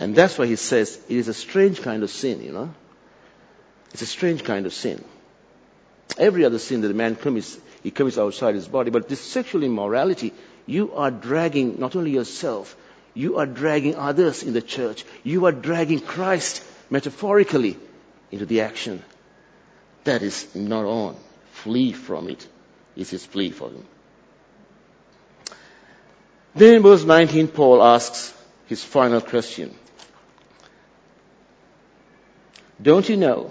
And 0.00 0.14
that's 0.14 0.38
why 0.38 0.46
he 0.46 0.56
says 0.56 0.98
it 1.08 1.16
is 1.16 1.28
a 1.28 1.34
strange 1.34 1.82
kind 1.82 2.02
of 2.02 2.10
sin, 2.10 2.42
you 2.42 2.52
know. 2.52 2.72
It's 3.92 4.02
a 4.02 4.06
strange 4.06 4.44
kind 4.44 4.66
of 4.66 4.72
sin. 4.72 5.04
Every 6.16 6.44
other 6.44 6.58
sin 6.58 6.82
that 6.82 6.90
a 6.90 6.94
man 6.94 7.16
commits, 7.16 7.58
he 7.82 7.90
commits 7.90 8.18
outside 8.18 8.54
his 8.54 8.68
body. 8.68 8.90
But 8.90 9.08
this 9.08 9.20
sexual 9.20 9.62
immorality, 9.64 10.32
you 10.66 10.94
are 10.94 11.10
dragging 11.10 11.80
not 11.80 11.96
only 11.96 12.12
yourself, 12.12 12.76
you 13.14 13.38
are 13.38 13.46
dragging 13.46 13.96
others 13.96 14.42
in 14.42 14.52
the 14.52 14.62
church. 14.62 15.04
You 15.24 15.46
are 15.46 15.52
dragging 15.52 16.00
Christ 16.00 16.62
metaphorically 16.90 17.76
into 18.30 18.46
the 18.46 18.60
action. 18.60 19.02
That 20.04 20.22
is 20.22 20.54
not 20.54 20.84
on. 20.84 21.16
Flee 21.52 21.92
from 21.92 22.28
it 22.28 22.46
is 22.94 23.10
his 23.10 23.26
plea 23.26 23.50
for 23.50 23.68
them. 23.68 23.84
Then 26.54 26.76
in 26.76 26.82
verse 26.82 27.04
19, 27.04 27.48
Paul 27.48 27.82
asks 27.82 28.32
his 28.66 28.84
final 28.84 29.20
question. 29.20 29.74
Don't 32.80 33.08
you 33.08 33.16
know 33.16 33.50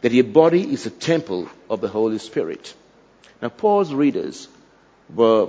that 0.00 0.12
your 0.12 0.24
body 0.24 0.72
is 0.72 0.84
a 0.84 0.90
temple 0.90 1.48
of 1.68 1.80
the 1.80 1.88
Holy 1.88 2.18
Spirit? 2.18 2.74
Now, 3.40 3.48
Paul's 3.48 3.94
readers 3.94 4.48
were 5.14 5.48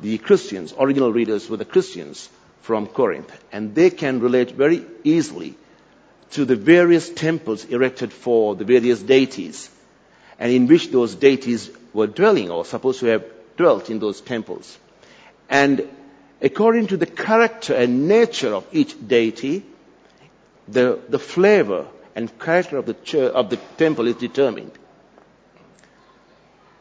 the 0.00 0.18
Christians, 0.18 0.74
original 0.78 1.12
readers 1.12 1.48
were 1.48 1.56
the 1.56 1.64
Christians 1.64 2.28
from 2.62 2.86
Corinth, 2.86 3.32
and 3.52 3.74
they 3.74 3.90
can 3.90 4.20
relate 4.20 4.50
very 4.50 4.84
easily 5.04 5.54
to 6.32 6.44
the 6.44 6.56
various 6.56 7.08
temples 7.08 7.64
erected 7.64 8.12
for 8.12 8.54
the 8.56 8.64
various 8.64 9.00
deities, 9.00 9.70
and 10.38 10.52
in 10.52 10.66
which 10.66 10.90
those 10.90 11.14
deities 11.14 11.70
were 11.92 12.06
dwelling 12.06 12.50
or 12.50 12.64
supposed 12.64 13.00
to 13.00 13.06
have 13.06 13.24
dwelt 13.56 13.90
in 13.90 13.98
those 14.00 14.20
temples. 14.20 14.76
And 15.48 15.88
according 16.42 16.88
to 16.88 16.96
the 16.96 17.06
character 17.06 17.74
and 17.74 18.08
nature 18.08 18.54
of 18.54 18.66
each 18.72 18.94
deity, 19.06 19.64
the, 20.66 21.00
the 21.08 21.18
flavor 21.18 21.86
and 22.18 22.36
character 22.36 22.76
of 22.76 22.86
the, 22.86 22.94
church, 22.94 23.32
of 23.32 23.48
the 23.48 23.56
temple 23.76 24.08
is 24.08 24.16
determined. 24.16 24.72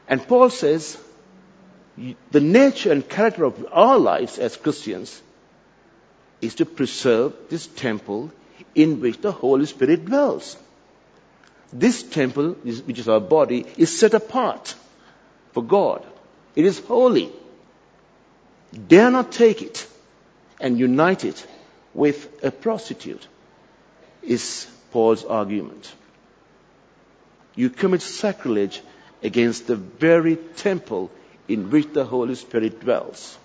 And 0.07 0.27
Paul 0.27 0.49
says, 0.49 0.97
the 2.31 2.39
nature 2.39 2.91
and 2.91 3.07
character 3.07 3.43
of 3.43 3.67
our 3.71 3.99
lives 3.99 4.39
as 4.39 4.57
Christians 4.57 5.21
is 6.41 6.55
to 6.55 6.65
preserve 6.65 7.35
this 7.49 7.67
temple 7.67 8.31
in 8.73 8.99
which 8.99 9.21
the 9.21 9.31
Holy 9.31 9.67
Spirit 9.67 10.05
dwells. 10.05 10.57
This 11.71 12.01
temple, 12.01 12.53
which 12.63 12.97
is 12.97 13.07
our 13.07 13.19
body, 13.19 13.63
is 13.77 13.95
set 13.95 14.15
apart 14.15 14.73
for 15.51 15.63
God. 15.63 16.03
It 16.55 16.65
is 16.65 16.79
holy. 16.79 17.31
Dare 18.87 19.11
not 19.11 19.31
take 19.31 19.61
it 19.61 19.85
and 20.59 20.79
unite 20.79 21.25
it 21.25 21.45
with 21.93 22.43
a 22.43 22.49
prostitute. 22.49 23.27
Is 24.23 24.67
Paul's 24.91 25.25
argument. 25.25 25.91
You 27.55 27.69
commit 27.69 28.01
sacrilege 28.01 28.81
against 29.23 29.67
the 29.67 29.75
very 29.75 30.35
temple 30.35 31.11
in 31.47 31.69
which 31.71 31.93
the 31.93 32.05
Holy 32.05 32.35
Spirit 32.35 32.79
dwells. 32.79 33.37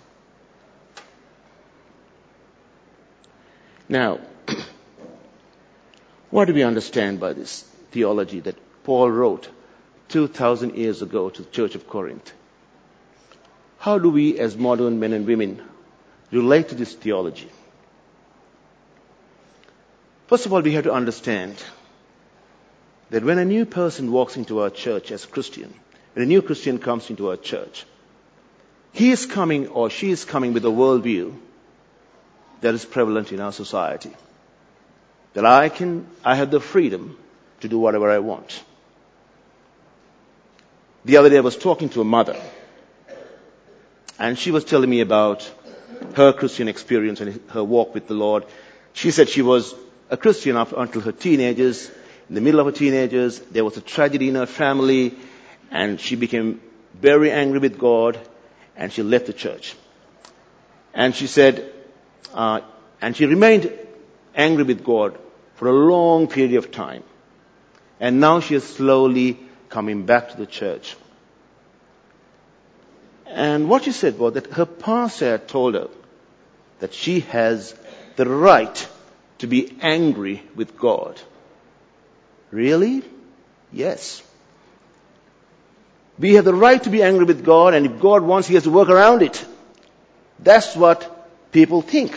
Now, 3.89 4.19
what 6.29 6.45
do 6.45 6.53
we 6.53 6.63
understand 6.63 7.19
by 7.19 7.33
this 7.33 7.61
theology 7.91 8.39
that 8.41 8.57
Paul 8.83 9.09
wrote 9.11 9.49
2,000 10.09 10.75
years 10.75 11.01
ago 11.01 11.29
to 11.29 11.41
the 11.41 11.49
Church 11.49 11.75
of 11.75 11.87
Corinth? 11.87 12.33
How 13.79 13.97
do 13.99 14.09
we, 14.09 14.39
as 14.39 14.55
modern 14.55 14.99
men 14.99 15.13
and 15.13 15.27
women, 15.27 15.61
relate 16.31 16.69
to 16.69 16.75
this 16.75 16.93
theology? 16.93 17.49
First 20.27 20.45
of 20.45 20.53
all, 20.53 20.61
we 20.61 20.73
have 20.73 20.85
to 20.85 20.93
understand 20.93 21.61
that 23.09 23.23
when 23.23 23.37
a 23.37 23.45
new 23.45 23.65
person 23.65 24.11
walks 24.11 24.37
into 24.37 24.61
our 24.61 24.69
church 24.69 25.11
as 25.11 25.25
a 25.25 25.27
Christian, 25.27 25.73
when 26.13 26.23
a 26.23 26.27
new 26.27 26.41
Christian 26.41 26.79
comes 26.79 27.09
into 27.09 27.29
our 27.29 27.37
church, 27.37 27.85
he 28.91 29.11
is 29.11 29.25
coming 29.25 29.67
or 29.67 29.89
she 29.89 30.11
is 30.11 30.23
coming 30.23 30.53
with 30.53 30.65
a 30.65 30.69
worldview 30.69 31.35
that 32.61 32.73
is 32.73 32.85
prevalent 32.85 33.31
in 33.31 33.39
our 33.39 33.51
society. 33.51 34.11
That 35.33 35.45
I 35.45 35.69
can, 35.69 36.07
I 36.23 36.35
have 36.35 36.51
the 36.51 36.59
freedom 36.59 37.17
to 37.61 37.67
do 37.67 37.79
whatever 37.79 38.09
I 38.09 38.19
want. 38.19 38.63
The 41.05 41.17
other 41.17 41.29
day 41.29 41.37
I 41.37 41.41
was 41.41 41.57
talking 41.57 41.89
to 41.89 42.01
a 42.01 42.05
mother 42.05 42.39
and 44.19 44.37
she 44.37 44.51
was 44.51 44.63
telling 44.63 44.89
me 44.89 45.01
about 45.01 45.51
her 46.15 46.31
Christian 46.31 46.67
experience 46.67 47.19
and 47.19 47.41
her 47.49 47.63
walk 47.63 47.93
with 47.93 48.07
the 48.07 48.13
Lord. 48.13 48.45
She 48.93 49.11
said 49.11 49.27
she 49.27 49.41
was 49.41 49.73
a 50.09 50.17
Christian 50.17 50.55
after, 50.57 50.77
until 50.77 51.01
her 51.01 51.11
teenagers. 51.11 51.89
In 52.29 52.35
the 52.35 52.41
middle 52.41 52.59
of 52.59 52.65
her 52.67 52.71
teenagers, 52.71 53.39
there 53.39 53.65
was 53.65 53.77
a 53.77 53.81
tragedy 53.81 54.29
in 54.29 54.35
her 54.35 54.45
family, 54.45 55.15
and 55.71 55.99
she 55.99 56.15
became 56.15 56.61
very 56.93 57.31
angry 57.31 57.59
with 57.59 57.77
God, 57.77 58.19
and 58.75 58.91
she 58.91 59.03
left 59.03 59.25
the 59.27 59.33
church. 59.33 59.75
And 60.93 61.15
she 61.15 61.27
said, 61.27 61.71
uh, 62.33 62.61
and 63.01 63.15
she 63.15 63.25
remained 63.25 63.71
angry 64.35 64.63
with 64.63 64.83
God 64.83 65.17
for 65.55 65.67
a 65.67 65.73
long 65.73 66.27
period 66.27 66.55
of 66.55 66.71
time. 66.71 67.03
And 67.99 68.19
now 68.19 68.39
she 68.39 68.55
is 68.55 68.63
slowly 68.63 69.39
coming 69.69 70.05
back 70.05 70.29
to 70.29 70.37
the 70.37 70.45
church. 70.45 70.95
And 73.27 73.67
what 73.69 73.83
she 73.83 73.91
said 73.91 74.19
was 74.19 74.33
that 74.33 74.47
her 74.53 74.65
pastor 74.65 75.37
told 75.37 75.73
her 75.73 75.89
that 76.79 76.93
she 76.93 77.21
has 77.21 77.73
the 78.15 78.25
right 78.25 78.87
to 79.43 79.47
be 79.47 79.77
angry 79.81 80.41
with 80.55 80.77
God. 80.77 81.19
Really? 82.49 83.03
Yes. 83.73 84.23
We 86.17 86.35
have 86.35 86.45
the 86.45 86.53
right 86.53 86.81
to 86.83 86.89
be 86.89 87.03
angry 87.03 87.25
with 87.25 87.43
God, 87.43 87.73
and 87.73 87.85
if 87.85 87.99
God 87.99 88.23
wants, 88.23 88.47
He 88.47 88.53
has 88.53 88.63
to 88.63 88.71
work 88.71 88.87
around 88.87 89.21
it. 89.21 89.45
That's 90.39 90.77
what 90.77 91.29
people 91.51 91.81
think. 91.81 92.15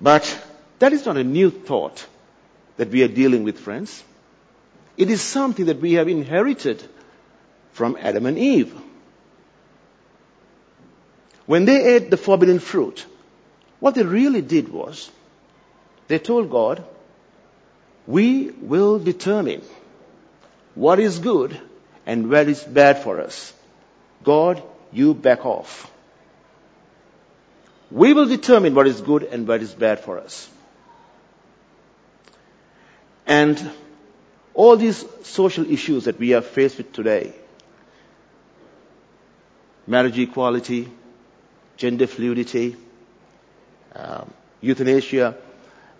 But 0.00 0.24
that 0.78 0.94
is 0.94 1.04
not 1.04 1.18
a 1.18 1.24
new 1.24 1.50
thought 1.50 2.06
that 2.78 2.88
we 2.88 3.02
are 3.02 3.08
dealing 3.08 3.44
with, 3.44 3.58
friends. 3.58 4.02
It 4.96 5.10
is 5.10 5.20
something 5.20 5.66
that 5.66 5.82
we 5.82 5.94
have 5.94 6.08
inherited 6.08 6.82
from 7.72 7.98
Adam 8.00 8.24
and 8.24 8.38
Eve. 8.38 8.74
When 11.44 11.66
they 11.66 11.96
ate 11.96 12.10
the 12.10 12.16
forbidden 12.16 12.58
fruit, 12.58 13.04
what 13.80 13.94
they 13.94 14.02
really 14.02 14.42
did 14.42 14.68
was 14.68 15.10
they 16.08 16.18
told 16.18 16.50
God, 16.50 16.84
we 18.06 18.50
will 18.50 18.98
determine 18.98 19.62
what 20.74 20.98
is 21.00 21.18
good 21.18 21.58
and 22.06 22.30
what 22.30 22.48
is 22.48 22.62
bad 22.62 23.02
for 23.02 23.20
us. 23.20 23.52
God, 24.24 24.62
you 24.92 25.14
back 25.14 25.46
off. 25.46 25.90
We 27.90 28.12
will 28.12 28.26
determine 28.26 28.74
what 28.74 28.86
is 28.86 29.00
good 29.00 29.24
and 29.24 29.46
what 29.48 29.62
is 29.62 29.72
bad 29.72 30.00
for 30.00 30.18
us. 30.18 30.48
And 33.26 33.70
all 34.54 34.76
these 34.76 35.04
social 35.22 35.70
issues 35.70 36.04
that 36.04 36.18
we 36.18 36.34
are 36.34 36.42
faced 36.42 36.78
with 36.78 36.92
today, 36.92 37.32
marriage 39.86 40.18
equality, 40.18 40.88
gender 41.76 42.06
fluidity, 42.06 42.76
um, 43.94 44.32
euthanasia, 44.60 45.36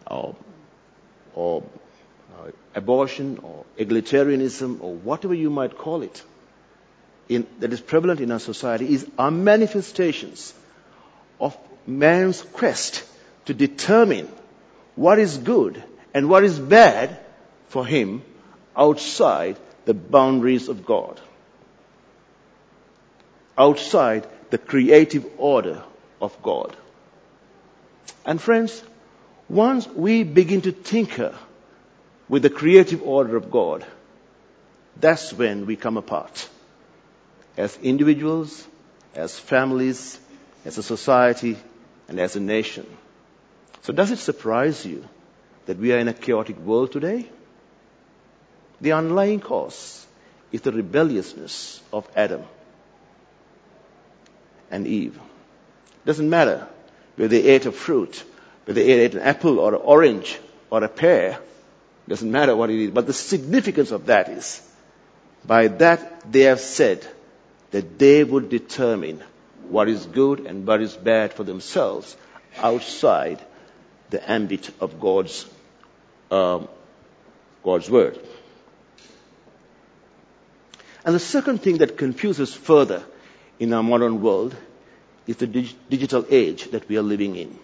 or, 0.07 0.37
or 1.35 1.63
uh, 2.39 2.51
abortion, 2.75 3.39
or 3.43 3.65
egalitarianism, 3.79 4.83
or 4.83 4.95
whatever 4.95 5.35
you 5.35 5.51
might 5.51 5.77
call 5.77 6.03
it, 6.03 6.23
in, 7.29 7.47
that 7.61 7.73
is 7.73 7.81
prevalent 7.81 8.21
in 8.21 8.33
our 8.33 8.41
society, 8.41 8.93
is 8.93 9.07
are 9.19 9.31
manifestations 9.31 10.53
of 11.39 11.57
man's 11.87 12.43
quest 12.43 13.05
to 13.47 13.55
determine 13.55 14.29
what 14.97 15.19
is 15.19 15.39
good 15.39 15.83
and 16.13 16.29
what 16.29 16.45
is 16.45 16.59
bad 16.59 17.19
for 17.69 17.87
him 17.87 18.23
outside 18.77 19.57
the 19.85 19.95
boundaries 19.95 20.69
of 20.69 20.85
God, 20.85 21.21
outside 23.57 24.27
the 24.51 24.59
creative 24.59 25.27
order 25.39 25.83
of 26.21 26.43
God. 26.43 26.77
And 28.25 28.41
friends, 28.41 28.83
once 29.49 29.87
we 29.89 30.23
begin 30.23 30.63
to 30.63 30.73
tinker 30.73 31.35
with 32.29 32.43
the 32.43 32.51
creative 32.51 33.03
order 33.03 33.37
of 33.37 33.51
God, 33.51 33.85
that's 34.97 35.33
when 35.33 35.67
we 35.67 35.77
come 35.77 35.97
apart. 35.97 36.49
As 37.57 37.77
individuals, 37.83 38.67
as 39.15 39.39
families, 39.39 40.19
as 40.65 40.79
a 40.79 40.83
society, 40.83 41.57
and 42.09 42.21
as 42.21 42.37
a 42.37 42.41
nation. 42.41 42.87
So 43.83 43.93
does 43.93 44.11
it 44.11 44.19
surprise 44.19 44.85
you 44.85 45.09
that 45.67 45.79
we 45.79 45.93
are 45.93 45.99
in 45.99 46.09
a 46.09 46.13
chaotic 46.13 46.59
world 46.59 46.93
today? 46.93 47.29
The 48.81 48.93
underlying 48.93 49.41
cause 49.41 50.07
is 50.53 50.61
the 50.63 50.73
rebelliousness 50.73 51.81
of 51.93 52.09
Adam 52.17 52.43
and 54.71 54.87
Eve. 54.87 55.19
Doesn't 56.05 56.31
matter 56.31 56.67
whether 57.21 57.29
they 57.29 57.43
ate 57.51 57.67
a 57.67 57.73
fruit, 57.73 58.25
whether 58.65 58.83
they 58.83 58.91
ate 58.93 59.15
an 59.15 59.21
apple 59.21 59.59
or 59.59 59.75
an 59.75 59.81
orange 59.85 60.39
or 60.71 60.83
a 60.83 60.89
pear. 60.89 61.39
Doesn't 62.09 62.31
matter 62.31 62.57
what 62.57 62.71
it 62.71 62.83
is. 62.83 62.91
But 62.93 63.07
the 63.07 63.13
significance 63.13 63.91
of 63.91 64.07
that 64.07 64.31
is, 64.31 64.63
by 65.45 65.69
that 65.69 66.33
they 66.33 66.45
have 66.53 66.61
said 66.61 67.07
that 67.73 67.99
they 67.99 68.25
would 68.25 68.49
determine 68.49 69.23
what 69.69 69.87
is 69.91 70.07
good 70.07 70.47
and 70.47 70.67
what 70.67 70.81
is 70.81 70.95
bad 70.95 71.35
for 71.35 71.45
themselves 71.45 72.17
outside 72.57 73.39
the 74.09 74.31
ambit 74.31 74.71
of 74.81 74.99
God's 74.99 75.45
um, 76.31 76.69
God's 77.63 77.91
word. 77.91 78.19
And 81.05 81.15
the 81.15 81.21
second 81.21 81.61
thing 81.61 81.79
that 81.79 81.99
confuses 81.99 82.55
further 82.55 83.05
in 83.59 83.75
our 83.75 83.83
modern 83.83 84.23
world 84.23 84.57
is 85.31 85.37
the 85.37 85.47
dig- 85.47 85.77
digital 85.89 86.25
age 86.29 86.65
that 86.73 86.89
we 86.89 86.97
are 86.99 87.03
living 87.03 87.37
in. 87.37 87.57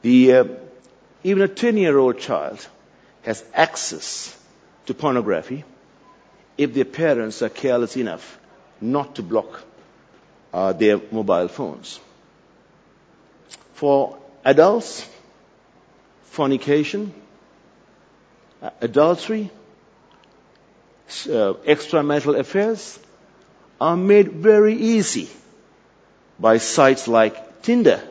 The, 0.00 0.32
uh, 0.32 0.44
even 1.22 1.42
a 1.42 1.48
10 1.48 1.76
year 1.76 1.98
old 1.98 2.18
child 2.18 2.66
has 3.22 3.44
access 3.54 4.34
to 4.86 4.94
pornography 4.94 5.64
if 6.56 6.72
their 6.72 6.86
parents 6.86 7.42
are 7.42 7.48
careless 7.50 7.96
enough 7.98 8.38
not 8.80 9.14
to 9.16 9.22
block 9.22 9.62
uh, 10.54 10.72
their 10.72 10.98
mobile 11.10 11.48
phones. 11.48 12.00
For 13.74 14.16
adults, 14.44 15.06
fornication, 16.30 17.12
uh, 18.62 18.70
adultery, 18.80 19.50
uh, 21.26 21.54
extramarital 21.74 22.38
affairs 22.38 22.98
are 23.80 23.96
made 23.96 24.32
very 24.32 24.74
easy 24.74 25.28
by 26.38 26.58
sites 26.58 27.08
like 27.08 27.62
Tinder 27.62 28.02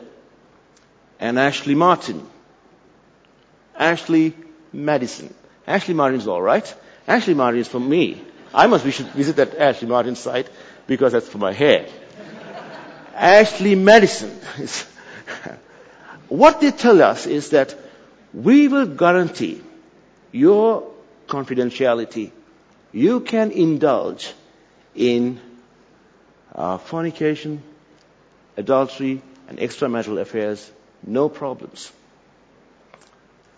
and 1.18 1.38
Ashley 1.38 1.74
Martin. 1.74 2.26
Ashley 3.76 4.34
Madison. 4.72 5.32
Ashley 5.66 5.94
Martin 5.94 6.20
is 6.20 6.28
alright. 6.28 6.74
Ashley 7.06 7.34
Martin 7.34 7.60
is 7.60 7.68
for 7.68 7.80
me. 7.80 8.20
I 8.52 8.66
must 8.66 8.84
visit 8.84 9.36
that 9.36 9.56
Ashley 9.56 9.88
Martin 9.88 10.16
site 10.16 10.48
because 10.86 11.12
that's 11.12 11.28
for 11.28 11.38
my 11.38 11.52
hair. 11.52 11.86
Ashley 13.14 13.74
Madison. 13.74 14.30
what 16.28 16.60
they 16.60 16.70
tell 16.70 17.02
us 17.02 17.26
is 17.26 17.50
that 17.50 17.74
we 18.32 18.68
will 18.68 18.86
guarantee 18.86 19.62
your 20.32 20.90
confidentiality. 21.28 22.30
You 22.92 23.20
can 23.20 23.50
indulge 23.50 24.32
in 24.94 25.40
uh, 26.54 26.78
fornication, 26.78 27.62
adultery, 28.56 29.22
and 29.48 29.58
extramarital 29.58 30.20
affairs, 30.20 30.70
no 31.06 31.28
problems. 31.28 31.92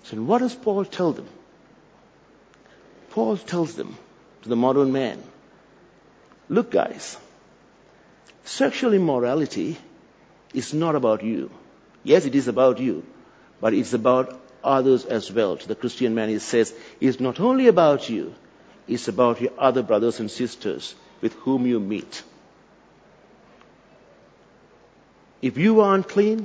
So 0.04 0.16
what 0.22 0.38
does 0.38 0.54
Paul 0.54 0.84
tell 0.84 1.12
them? 1.12 1.28
Paul 3.10 3.36
tells 3.36 3.74
them, 3.74 3.96
to 4.42 4.48
the 4.48 4.56
modern 4.56 4.92
man, 4.92 5.22
look 6.48 6.70
guys, 6.70 7.16
sexual 8.44 8.92
immorality 8.94 9.78
is 10.54 10.72
not 10.72 10.94
about 10.94 11.24
you. 11.24 11.50
Yes, 12.04 12.24
it 12.24 12.34
is 12.34 12.46
about 12.46 12.78
you, 12.78 13.04
but 13.60 13.74
it's 13.74 13.94
about 13.94 14.40
others 14.62 15.04
as 15.04 15.32
well. 15.32 15.56
To 15.56 15.68
the 15.68 15.74
Christian 15.74 16.14
man, 16.14 16.28
he 16.28 16.38
says, 16.38 16.72
it's 17.00 17.20
not 17.20 17.40
only 17.40 17.66
about 17.68 18.08
you, 18.08 18.34
it's 18.86 19.08
about 19.08 19.40
your 19.40 19.52
other 19.58 19.82
brothers 19.82 20.20
and 20.20 20.30
sisters 20.30 20.94
with 21.20 21.32
whom 21.34 21.66
you 21.66 21.80
meet. 21.80 22.22
If 25.46 25.58
you 25.58 25.80
are 25.80 25.94
unclean, 25.94 26.44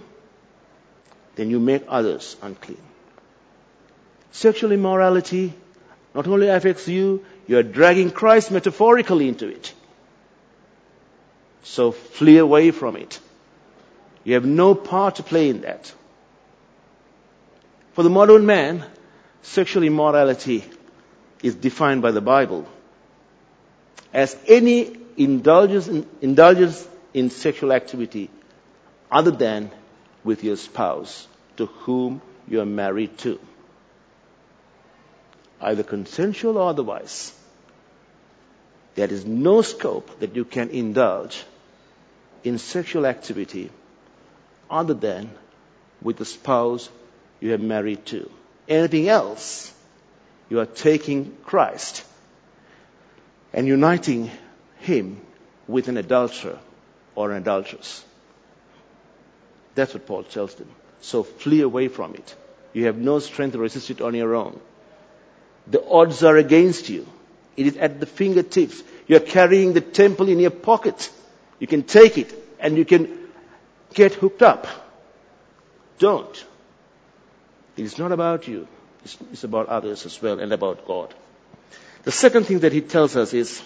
then 1.36 1.50
you 1.50 1.60
make 1.60 1.86
others 1.88 2.38
unclean. 2.40 2.82
Sexual 4.32 4.74
immorality 4.74 5.54
not 6.14 6.28
only 6.28 6.50
affects 6.50 6.88
you, 6.88 7.26
you 7.48 7.58
are 7.58 7.64
dragging 7.64 8.12
Christ 8.12 8.52
metaphorically 8.52 9.28
into 9.28 9.48
it. 9.48 9.74
So 11.64 11.92
flee 11.92 12.38
away 12.38 12.70
from 12.70 12.96
it. 12.96 13.20
You 14.24 14.36
have 14.36 14.46
no 14.46 14.76
part 14.76 15.16
to 15.16 15.24
play 15.24 15.50
in 15.50 15.62
that. 15.62 15.92
For 17.94 18.04
the 18.04 18.10
modern 18.12 18.46
man, 18.46 18.86
sexual 19.42 19.82
immorality 19.84 20.64
is 21.42 21.56
defined 21.56 22.04
by 22.04 22.12
the 22.12 22.22
Bible 22.22 22.68
as 24.14 24.38
any 24.48 24.96
indulgence 25.18 25.88
in, 25.88 26.06
indulgence 26.22 26.88
in 27.16 27.32
sexual 27.32 27.74
activity 27.74 28.30
other 29.12 29.32
than 29.32 29.72
with 30.24 30.44
your 30.44 30.56
spouse 30.56 31.28
to 31.58 31.66
whom 31.66 32.22
you 32.48 32.62
are 32.62 32.66
married 32.66 33.18
to. 33.20 33.40
Either 35.60 35.84
consensual 35.84 36.58
or 36.58 36.70
otherwise. 36.70 37.34
There 38.96 39.12
is 39.12 39.26
no 39.26 39.62
scope 39.62 40.20
that 40.20 40.36
you 40.36 40.46
can 40.46 40.70
indulge 40.70 41.44
in 42.44 42.58
sexual 42.58 43.06
activity 43.06 43.70
other 44.70 44.94
than 44.94 45.30
with 46.02 46.18
the 46.18 46.26
spouse 46.26 46.90
you 47.40 47.54
are 47.54 47.58
married 47.58 48.06
to. 48.08 48.30
Anything 48.68 49.08
else, 49.10 49.74
you 50.50 50.60
are 50.60 50.66
taking 50.66 51.36
Christ 51.44 52.04
and 53.54 53.68
uniting 53.68 54.32
him 54.80 55.22
with 55.68 55.88
an 55.88 55.98
adulterer 55.98 56.60
or 57.16 57.32
an 57.32 57.38
adulteress. 57.38 58.04
That's 59.76 59.94
what 59.94 60.06
Paul 60.06 60.24
tells 60.24 60.56
them. 60.56 60.70
So 61.02 61.24
flee 61.24 61.62
away 61.62 61.88
from 61.88 62.16
it. 62.16 62.36
You 62.74 62.86
have 62.86 62.98
no 62.98 63.20
strength 63.20 63.54
to 63.54 63.60
resist 63.60 63.90
it 63.90 64.02
on 64.02 64.16
your 64.16 64.36
own. 64.36 64.60
The 65.68 65.86
odds 65.88 66.24
are 66.24 66.38
against 66.38 66.90
you. 66.90 67.08
It 67.58 67.68
is 67.68 67.78
at 67.78 68.00
the 68.00 68.06
fingertips. 68.06 68.82
You're 69.08 69.20
carrying 69.20 69.74
the 69.74 69.82
temple 69.82 70.30
in 70.30 70.40
your 70.40 70.52
pocket. 70.52 71.10
You 71.60 71.68
can 71.68 71.84
take 71.84 72.18
it 72.18 72.34
and 72.60 72.78
you 72.78 72.86
can 72.86 73.18
get 73.94 74.14
hooked 74.14 74.42
up. 74.42 74.68
Don't. 76.00 76.46
It 77.78 77.84
is 77.84 77.98
not 77.98 78.12
about 78.12 78.48
you. 78.48 78.68
It's, 79.04 79.18
it's 79.32 79.44
about 79.44 79.68
others 79.68 80.06
as 80.06 80.22
well 80.22 80.40
and 80.40 80.52
about 80.52 80.86
God. 80.86 81.14
The 82.04 82.12
second 82.12 82.46
thing 82.46 82.60
that 82.60 82.74
he 82.74 82.82
tells 82.82 83.16
us 83.16 83.34
is 83.34 83.62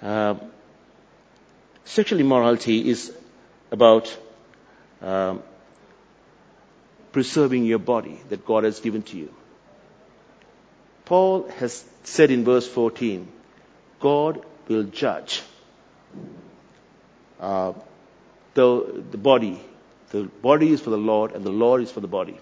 uh, 0.00 0.34
sexual 1.84 2.20
immorality 2.20 2.88
is 2.88 3.12
about 3.70 4.16
um, 5.02 5.42
preserving 7.12 7.64
your 7.64 7.78
body 7.78 8.20
that 8.30 8.46
God 8.46 8.64
has 8.64 8.80
given 8.80 9.02
to 9.02 9.16
you. 9.16 9.34
Paul 11.04 11.48
has 11.58 11.84
said 12.04 12.30
in 12.30 12.44
verse 12.44 12.66
14, 12.66 13.28
God 14.00 14.44
will 14.68 14.84
judge 14.84 15.42
uh, 17.40 17.72
the, 18.54 19.04
the 19.10 19.18
body. 19.18 19.60
The 20.10 20.24
body 20.24 20.72
is 20.72 20.80
for 20.80 20.90
the 20.90 20.96
Lord 20.98 21.32
and 21.32 21.44
the 21.44 21.50
Lord 21.50 21.82
is 21.82 21.90
for 21.90 22.00
the 22.00 22.08
body. 22.08 22.38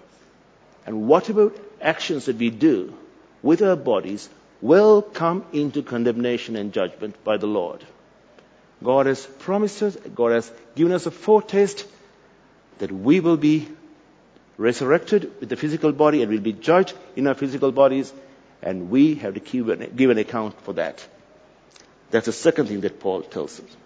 And 0.87 1.07
whatever 1.09 1.53
actions 1.81 2.27
that 2.27 2.37
we 2.37 2.51
do 2.51 2.97
with 3.43 3.63
our 3.63 3.77
bodies 3.77 4.29
will 4.61 5.03
come 5.03 5.45
into 5.53 5.83
condemnation 5.83 6.57
and 6.57 6.73
judgment 6.73 7.23
by 7.25 7.39
the 7.39 7.47
Lord. 7.47 7.85
God 8.83 9.07
has 9.07 9.25
promised 9.25 9.83
us, 9.83 9.97
God 10.15 10.33
has 10.33 10.51
given 10.75 10.93
us 10.93 11.07
a 11.07 11.11
foretaste 11.11 11.87
that 12.81 12.91
we 12.91 13.21
will 13.21 13.37
be 13.37 13.69
resurrected 14.57 15.33
with 15.39 15.49
the 15.49 15.57
physical 15.57 15.93
body 15.93 16.23
and 16.23 16.31
will 16.31 16.41
be 16.41 16.53
judged 16.53 16.95
in 17.15 17.27
our 17.27 17.35
physical 17.35 17.73
bodies, 17.73 18.13
and 18.63 18.91
we 18.91 19.15
have 19.15 19.35
to 19.35 19.41
give 19.41 19.69
an, 19.69 19.93
give 19.95 20.11
an 20.11 20.19
account 20.19 20.61
for 20.63 20.75
that. 20.75 21.07
That's 22.11 22.27
the 22.27 22.33
second 22.33 22.67
thing 22.67 22.81
that 22.81 22.99
Paul 23.01 23.23
tells 23.23 23.61
us. 23.61 23.77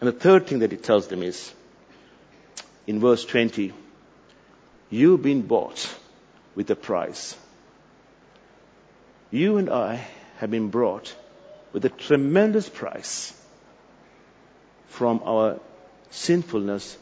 And 0.00 0.08
the 0.08 0.12
third 0.12 0.46
thing 0.46 0.60
that 0.60 0.70
he 0.70 0.78
tells 0.78 1.08
them 1.08 1.22
is, 1.22 1.52
in 2.86 3.00
verse 3.00 3.24
20, 3.24 3.72
you've 4.90 5.22
been 5.22 5.42
bought 5.42 5.92
with 6.54 6.70
a 6.70 6.76
price. 6.76 7.36
You 9.30 9.58
and 9.58 9.68
I 9.68 10.06
have 10.36 10.50
been 10.50 10.68
brought 10.68 11.14
with 11.72 11.84
a 11.84 11.90
tremendous 11.90 12.68
price 12.68 13.32
from 14.88 15.20
our 15.24 15.60
sinfulness 16.10 16.96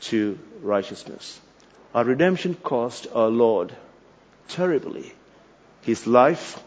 to 0.00 0.38
righteousness. 0.62 1.40
Our 1.94 2.04
redemption 2.04 2.54
cost 2.54 3.06
our 3.14 3.28
Lord 3.28 3.72
terribly. 4.48 5.12
His 5.82 6.06
life, 6.06 6.62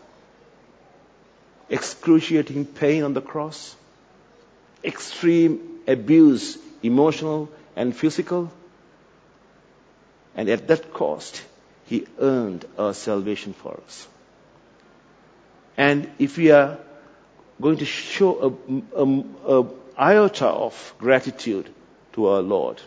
excruciating 1.69 2.65
pain 2.65 3.04
on 3.04 3.13
the 3.13 3.21
cross, 3.21 3.76
extreme 4.84 5.80
abuse, 5.88 6.58
emotional 6.84 7.50
and 7.76 7.95
physical. 7.95 8.52
And 10.36 10.50
at 10.50 10.67
that 10.67 10.93
cost, 10.93 11.43
He 11.86 12.06
earned 12.19 12.65
our 12.78 12.93
salvation 12.93 13.54
for 13.54 13.80
us. 13.86 14.08
And 15.78 16.10
if 16.19 16.38
we 16.38 16.52
are 16.52 16.80
going 17.62 17.78
to 17.78 17.86
show 17.86 18.58
a, 18.95 19.02
a, 19.54 19.65
iota 19.99 20.47
of 20.47 20.93
gratitude 20.99 21.69
to 22.13 22.27
our 22.27 22.41
Lord, 22.41 22.81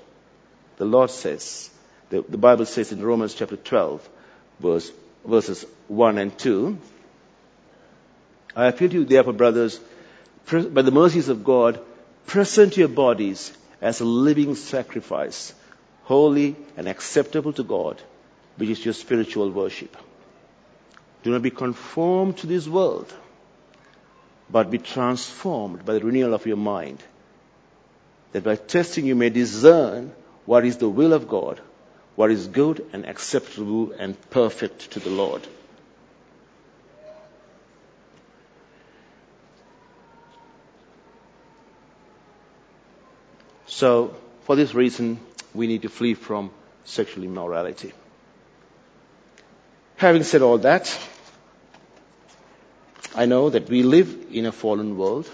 the 0.76 0.84
Lord 0.84 1.10
says, 1.10 1.70
the, 2.10 2.22
the 2.22 2.38
Bible 2.38 2.66
says 2.66 2.92
in 2.92 3.02
Romans 3.02 3.34
chapter 3.34 3.56
12, 3.56 4.08
verse, 4.60 4.92
verses 5.24 5.66
1 5.88 6.18
and 6.18 6.38
2, 6.38 6.78
I 8.56 8.66
appeal 8.66 8.88
to 8.88 8.94
you, 8.94 9.04
therefore, 9.04 9.32
brothers, 9.32 9.80
by 10.50 10.82
the 10.82 10.90
mercies 10.90 11.28
of 11.28 11.44
God, 11.44 11.80
present 12.26 12.76
your 12.76 12.88
bodies 12.88 13.52
as 13.80 14.00
a 14.00 14.04
living 14.04 14.54
sacrifice, 14.54 15.54
holy 16.04 16.56
and 16.76 16.88
acceptable 16.88 17.52
to 17.54 17.62
God, 17.62 18.00
which 18.56 18.70
is 18.70 18.84
your 18.84 18.94
spiritual 18.94 19.50
worship. 19.50 19.96
Do 21.22 21.30
not 21.30 21.42
be 21.42 21.50
conformed 21.50 22.38
to 22.38 22.46
this 22.46 22.66
world, 22.66 23.12
but 24.50 24.70
be 24.70 24.78
transformed 24.78 25.84
by 25.84 25.94
the 25.94 26.00
renewal 26.00 26.34
of 26.34 26.46
your 26.46 26.56
mind, 26.56 27.02
that 28.32 28.44
by 28.44 28.56
testing 28.56 29.06
you 29.06 29.14
may 29.14 29.30
discern 29.30 30.12
what 30.44 30.64
is 30.64 30.78
the 30.78 30.88
will 30.88 31.12
of 31.12 31.28
God, 31.28 31.60
what 32.16 32.30
is 32.30 32.46
good 32.48 32.84
and 32.92 33.06
acceptable 33.06 33.92
and 33.92 34.20
perfect 34.30 34.92
to 34.92 35.00
the 35.00 35.10
Lord. 35.10 35.46
So, 43.66 44.14
for 44.42 44.56
this 44.56 44.74
reason, 44.74 45.20
we 45.54 45.66
need 45.66 45.82
to 45.82 45.88
flee 45.88 46.14
from 46.14 46.50
sexual 46.84 47.24
immorality. 47.24 47.92
Having 49.96 50.24
said 50.24 50.42
all 50.42 50.58
that, 50.58 50.98
I 53.14 53.26
know 53.26 53.50
that 53.50 53.68
we 53.68 53.82
live 53.82 54.26
in 54.30 54.46
a 54.46 54.52
fallen 54.52 54.96
world. 54.96 55.28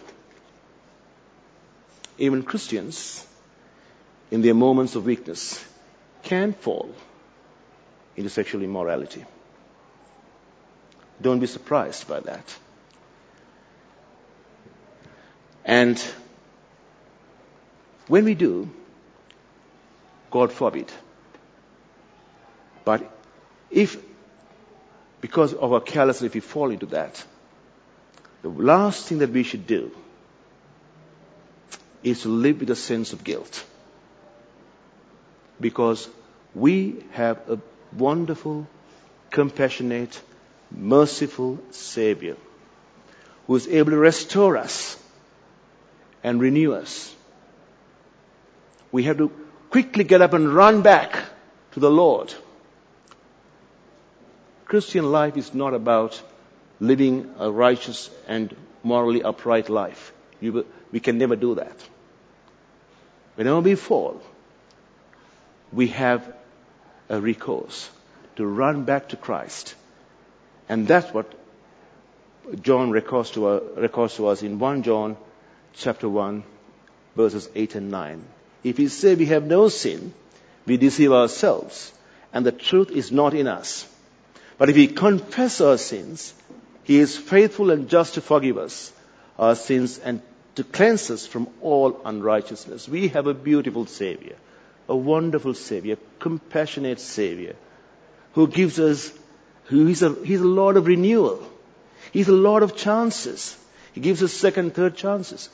Even 2.18 2.42
Christians, 2.42 3.26
in 4.30 4.40
their 4.42 4.54
moments 4.54 4.94
of 4.94 5.04
weakness, 5.04 5.62
can 6.22 6.54
fall 6.54 6.94
into 8.16 8.30
sexual 8.30 8.62
immorality. 8.62 9.24
Don't 11.20 11.38
be 11.38 11.46
surprised 11.46 12.08
by 12.08 12.20
that. 12.20 12.56
And 15.64 15.98
when 18.08 18.24
we 18.24 18.34
do, 18.34 18.70
God 20.30 20.52
forbid. 20.52 20.90
But 22.84 23.10
if 23.70 23.96
because 25.20 25.54
of 25.54 25.72
our 25.72 25.80
carelessness, 25.80 26.28
if 26.28 26.34
we 26.34 26.40
fall 26.40 26.70
into 26.70 26.86
that, 26.86 27.24
the 28.46 28.62
last 28.62 29.06
thing 29.06 29.18
that 29.18 29.30
we 29.30 29.42
should 29.42 29.66
do 29.66 29.90
is 32.02 32.22
to 32.22 32.28
live 32.28 32.60
with 32.60 32.70
a 32.70 32.76
sense 32.76 33.12
of 33.12 33.24
guilt. 33.24 33.64
Because 35.60 36.08
we 36.54 37.04
have 37.12 37.38
a 37.48 37.58
wonderful, 37.96 38.66
compassionate, 39.30 40.20
merciful 40.70 41.58
Savior 41.70 42.36
who 43.46 43.56
is 43.56 43.66
able 43.68 43.92
to 43.92 43.98
restore 43.98 44.56
us 44.56 44.98
and 46.22 46.40
renew 46.40 46.72
us. 46.72 47.14
We 48.92 49.04
have 49.04 49.18
to 49.18 49.30
quickly 49.70 50.04
get 50.04 50.22
up 50.22 50.32
and 50.32 50.52
run 50.52 50.82
back 50.82 51.24
to 51.72 51.80
the 51.80 51.90
Lord 51.90 52.34
Christian 54.66 55.12
life 55.12 55.36
is 55.36 55.54
not 55.54 55.74
about 55.74 56.20
living 56.80 57.34
a 57.38 57.50
righteous 57.50 58.10
and 58.26 58.54
morally 58.82 59.22
upright 59.22 59.68
life. 59.68 60.12
we 60.40 61.00
can 61.00 61.18
never 61.18 61.36
do 61.36 61.54
that. 61.56 61.76
Whenever 63.34 63.60
we 63.60 63.74
fall, 63.74 64.20
we 65.72 65.88
have 65.88 66.34
a 67.08 67.20
recourse 67.20 67.90
to 68.36 68.46
run 68.46 68.84
back 68.84 69.10
to 69.10 69.16
Christ. 69.16 69.74
And 70.68 70.86
that's 70.86 71.12
what 71.12 71.32
John 72.60 72.90
records 72.90 73.30
to, 73.32 73.60
records 73.76 74.16
to 74.16 74.28
us 74.28 74.42
in 74.42 74.58
1 74.58 74.82
John 74.82 75.16
chapter 75.74 76.08
1 76.08 76.44
verses 77.16 77.48
8 77.54 77.74
and 77.74 77.90
9. 77.90 78.24
If 78.62 78.78
we 78.78 78.88
say 78.88 79.14
we 79.14 79.26
have 79.26 79.44
no 79.44 79.68
sin, 79.68 80.12
we 80.66 80.76
deceive 80.76 81.12
ourselves 81.12 81.92
and 82.32 82.44
the 82.44 82.52
truth 82.52 82.90
is 82.90 83.10
not 83.10 83.34
in 83.34 83.46
us. 83.46 83.88
But 84.58 84.70
if 84.70 84.76
we 84.76 84.86
confess 84.86 85.60
our 85.60 85.78
sins, 85.78 86.32
He 86.86 86.98
is 87.00 87.16
faithful 87.16 87.70
and 87.70 87.88
just 87.88 88.14
to 88.14 88.20
forgive 88.20 88.58
us 88.58 88.92
our 89.38 89.56
sins 89.56 89.98
and 89.98 90.22
to 90.54 90.62
cleanse 90.62 91.10
us 91.10 91.26
from 91.26 91.48
all 91.60 92.00
unrighteousness. 92.04 92.88
We 92.88 93.08
have 93.08 93.26
a 93.26 93.34
beautiful 93.34 93.86
Savior, 93.86 94.36
a 94.88 94.96
wonderful 94.96 95.54
Savior, 95.54 95.94
a 95.94 96.20
compassionate 96.20 97.00
Savior, 97.00 97.56
who 98.34 98.46
gives 98.46 98.78
us, 98.78 99.12
who 99.64 99.88
is 99.88 100.02
a, 100.02 100.14
He's 100.24 100.40
a 100.40 100.52
Lord 100.60 100.76
of 100.76 100.86
renewal. 100.86 101.42
He's 102.12 102.28
a 102.28 102.40
Lord 102.48 102.62
of 102.62 102.76
chances. 102.76 103.56
He 103.92 104.00
gives 104.00 104.22
us 104.22 104.32
second, 104.32 104.74
third 104.74 104.96
chances. 104.96 105.48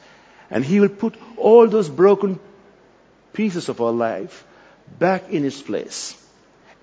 And 0.51 0.63
He 0.63 0.81
will 0.81 0.91
put 0.91 1.17
all 1.39 1.67
those 1.67 1.89
broken 1.89 2.39
pieces 3.33 3.71
of 3.71 3.81
our 3.81 3.93
life 3.93 4.45
back 4.99 5.31
in 5.31 5.47
its 5.47 5.63
place 5.63 6.15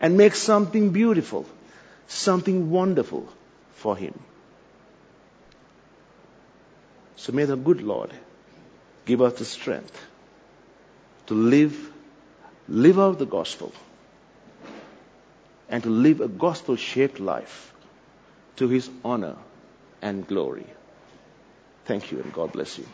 and 0.02 0.18
make 0.18 0.34
something 0.34 0.90
beautiful 0.90 1.46
something 2.10 2.72
wonderful 2.72 3.30
for 3.76 3.96
him. 3.96 4.18
So 7.20 7.34
may 7.34 7.44
the 7.44 7.58
good 7.58 7.82
Lord 7.82 8.14
give 9.06 9.22
us 9.22 9.34
the 9.34 9.44
strength 9.44 10.02
to 11.28 11.34
live, 11.34 11.92
live 12.70 12.98
out 12.98 13.20
the 13.20 13.26
gospel 13.26 13.74
and 15.68 15.84
to 15.84 15.90
live 15.90 16.22
a 16.22 16.30
gospel 16.30 16.78
shaped 16.78 17.20
life 17.20 17.74
to 18.56 18.70
his 18.70 18.90
honor 19.04 19.36
and 20.02 20.26
glory. 20.26 20.66
Thank 21.84 22.10
you 22.14 22.22
and 22.22 22.32
God 22.32 22.54
bless 22.54 22.78
you. 22.78 22.86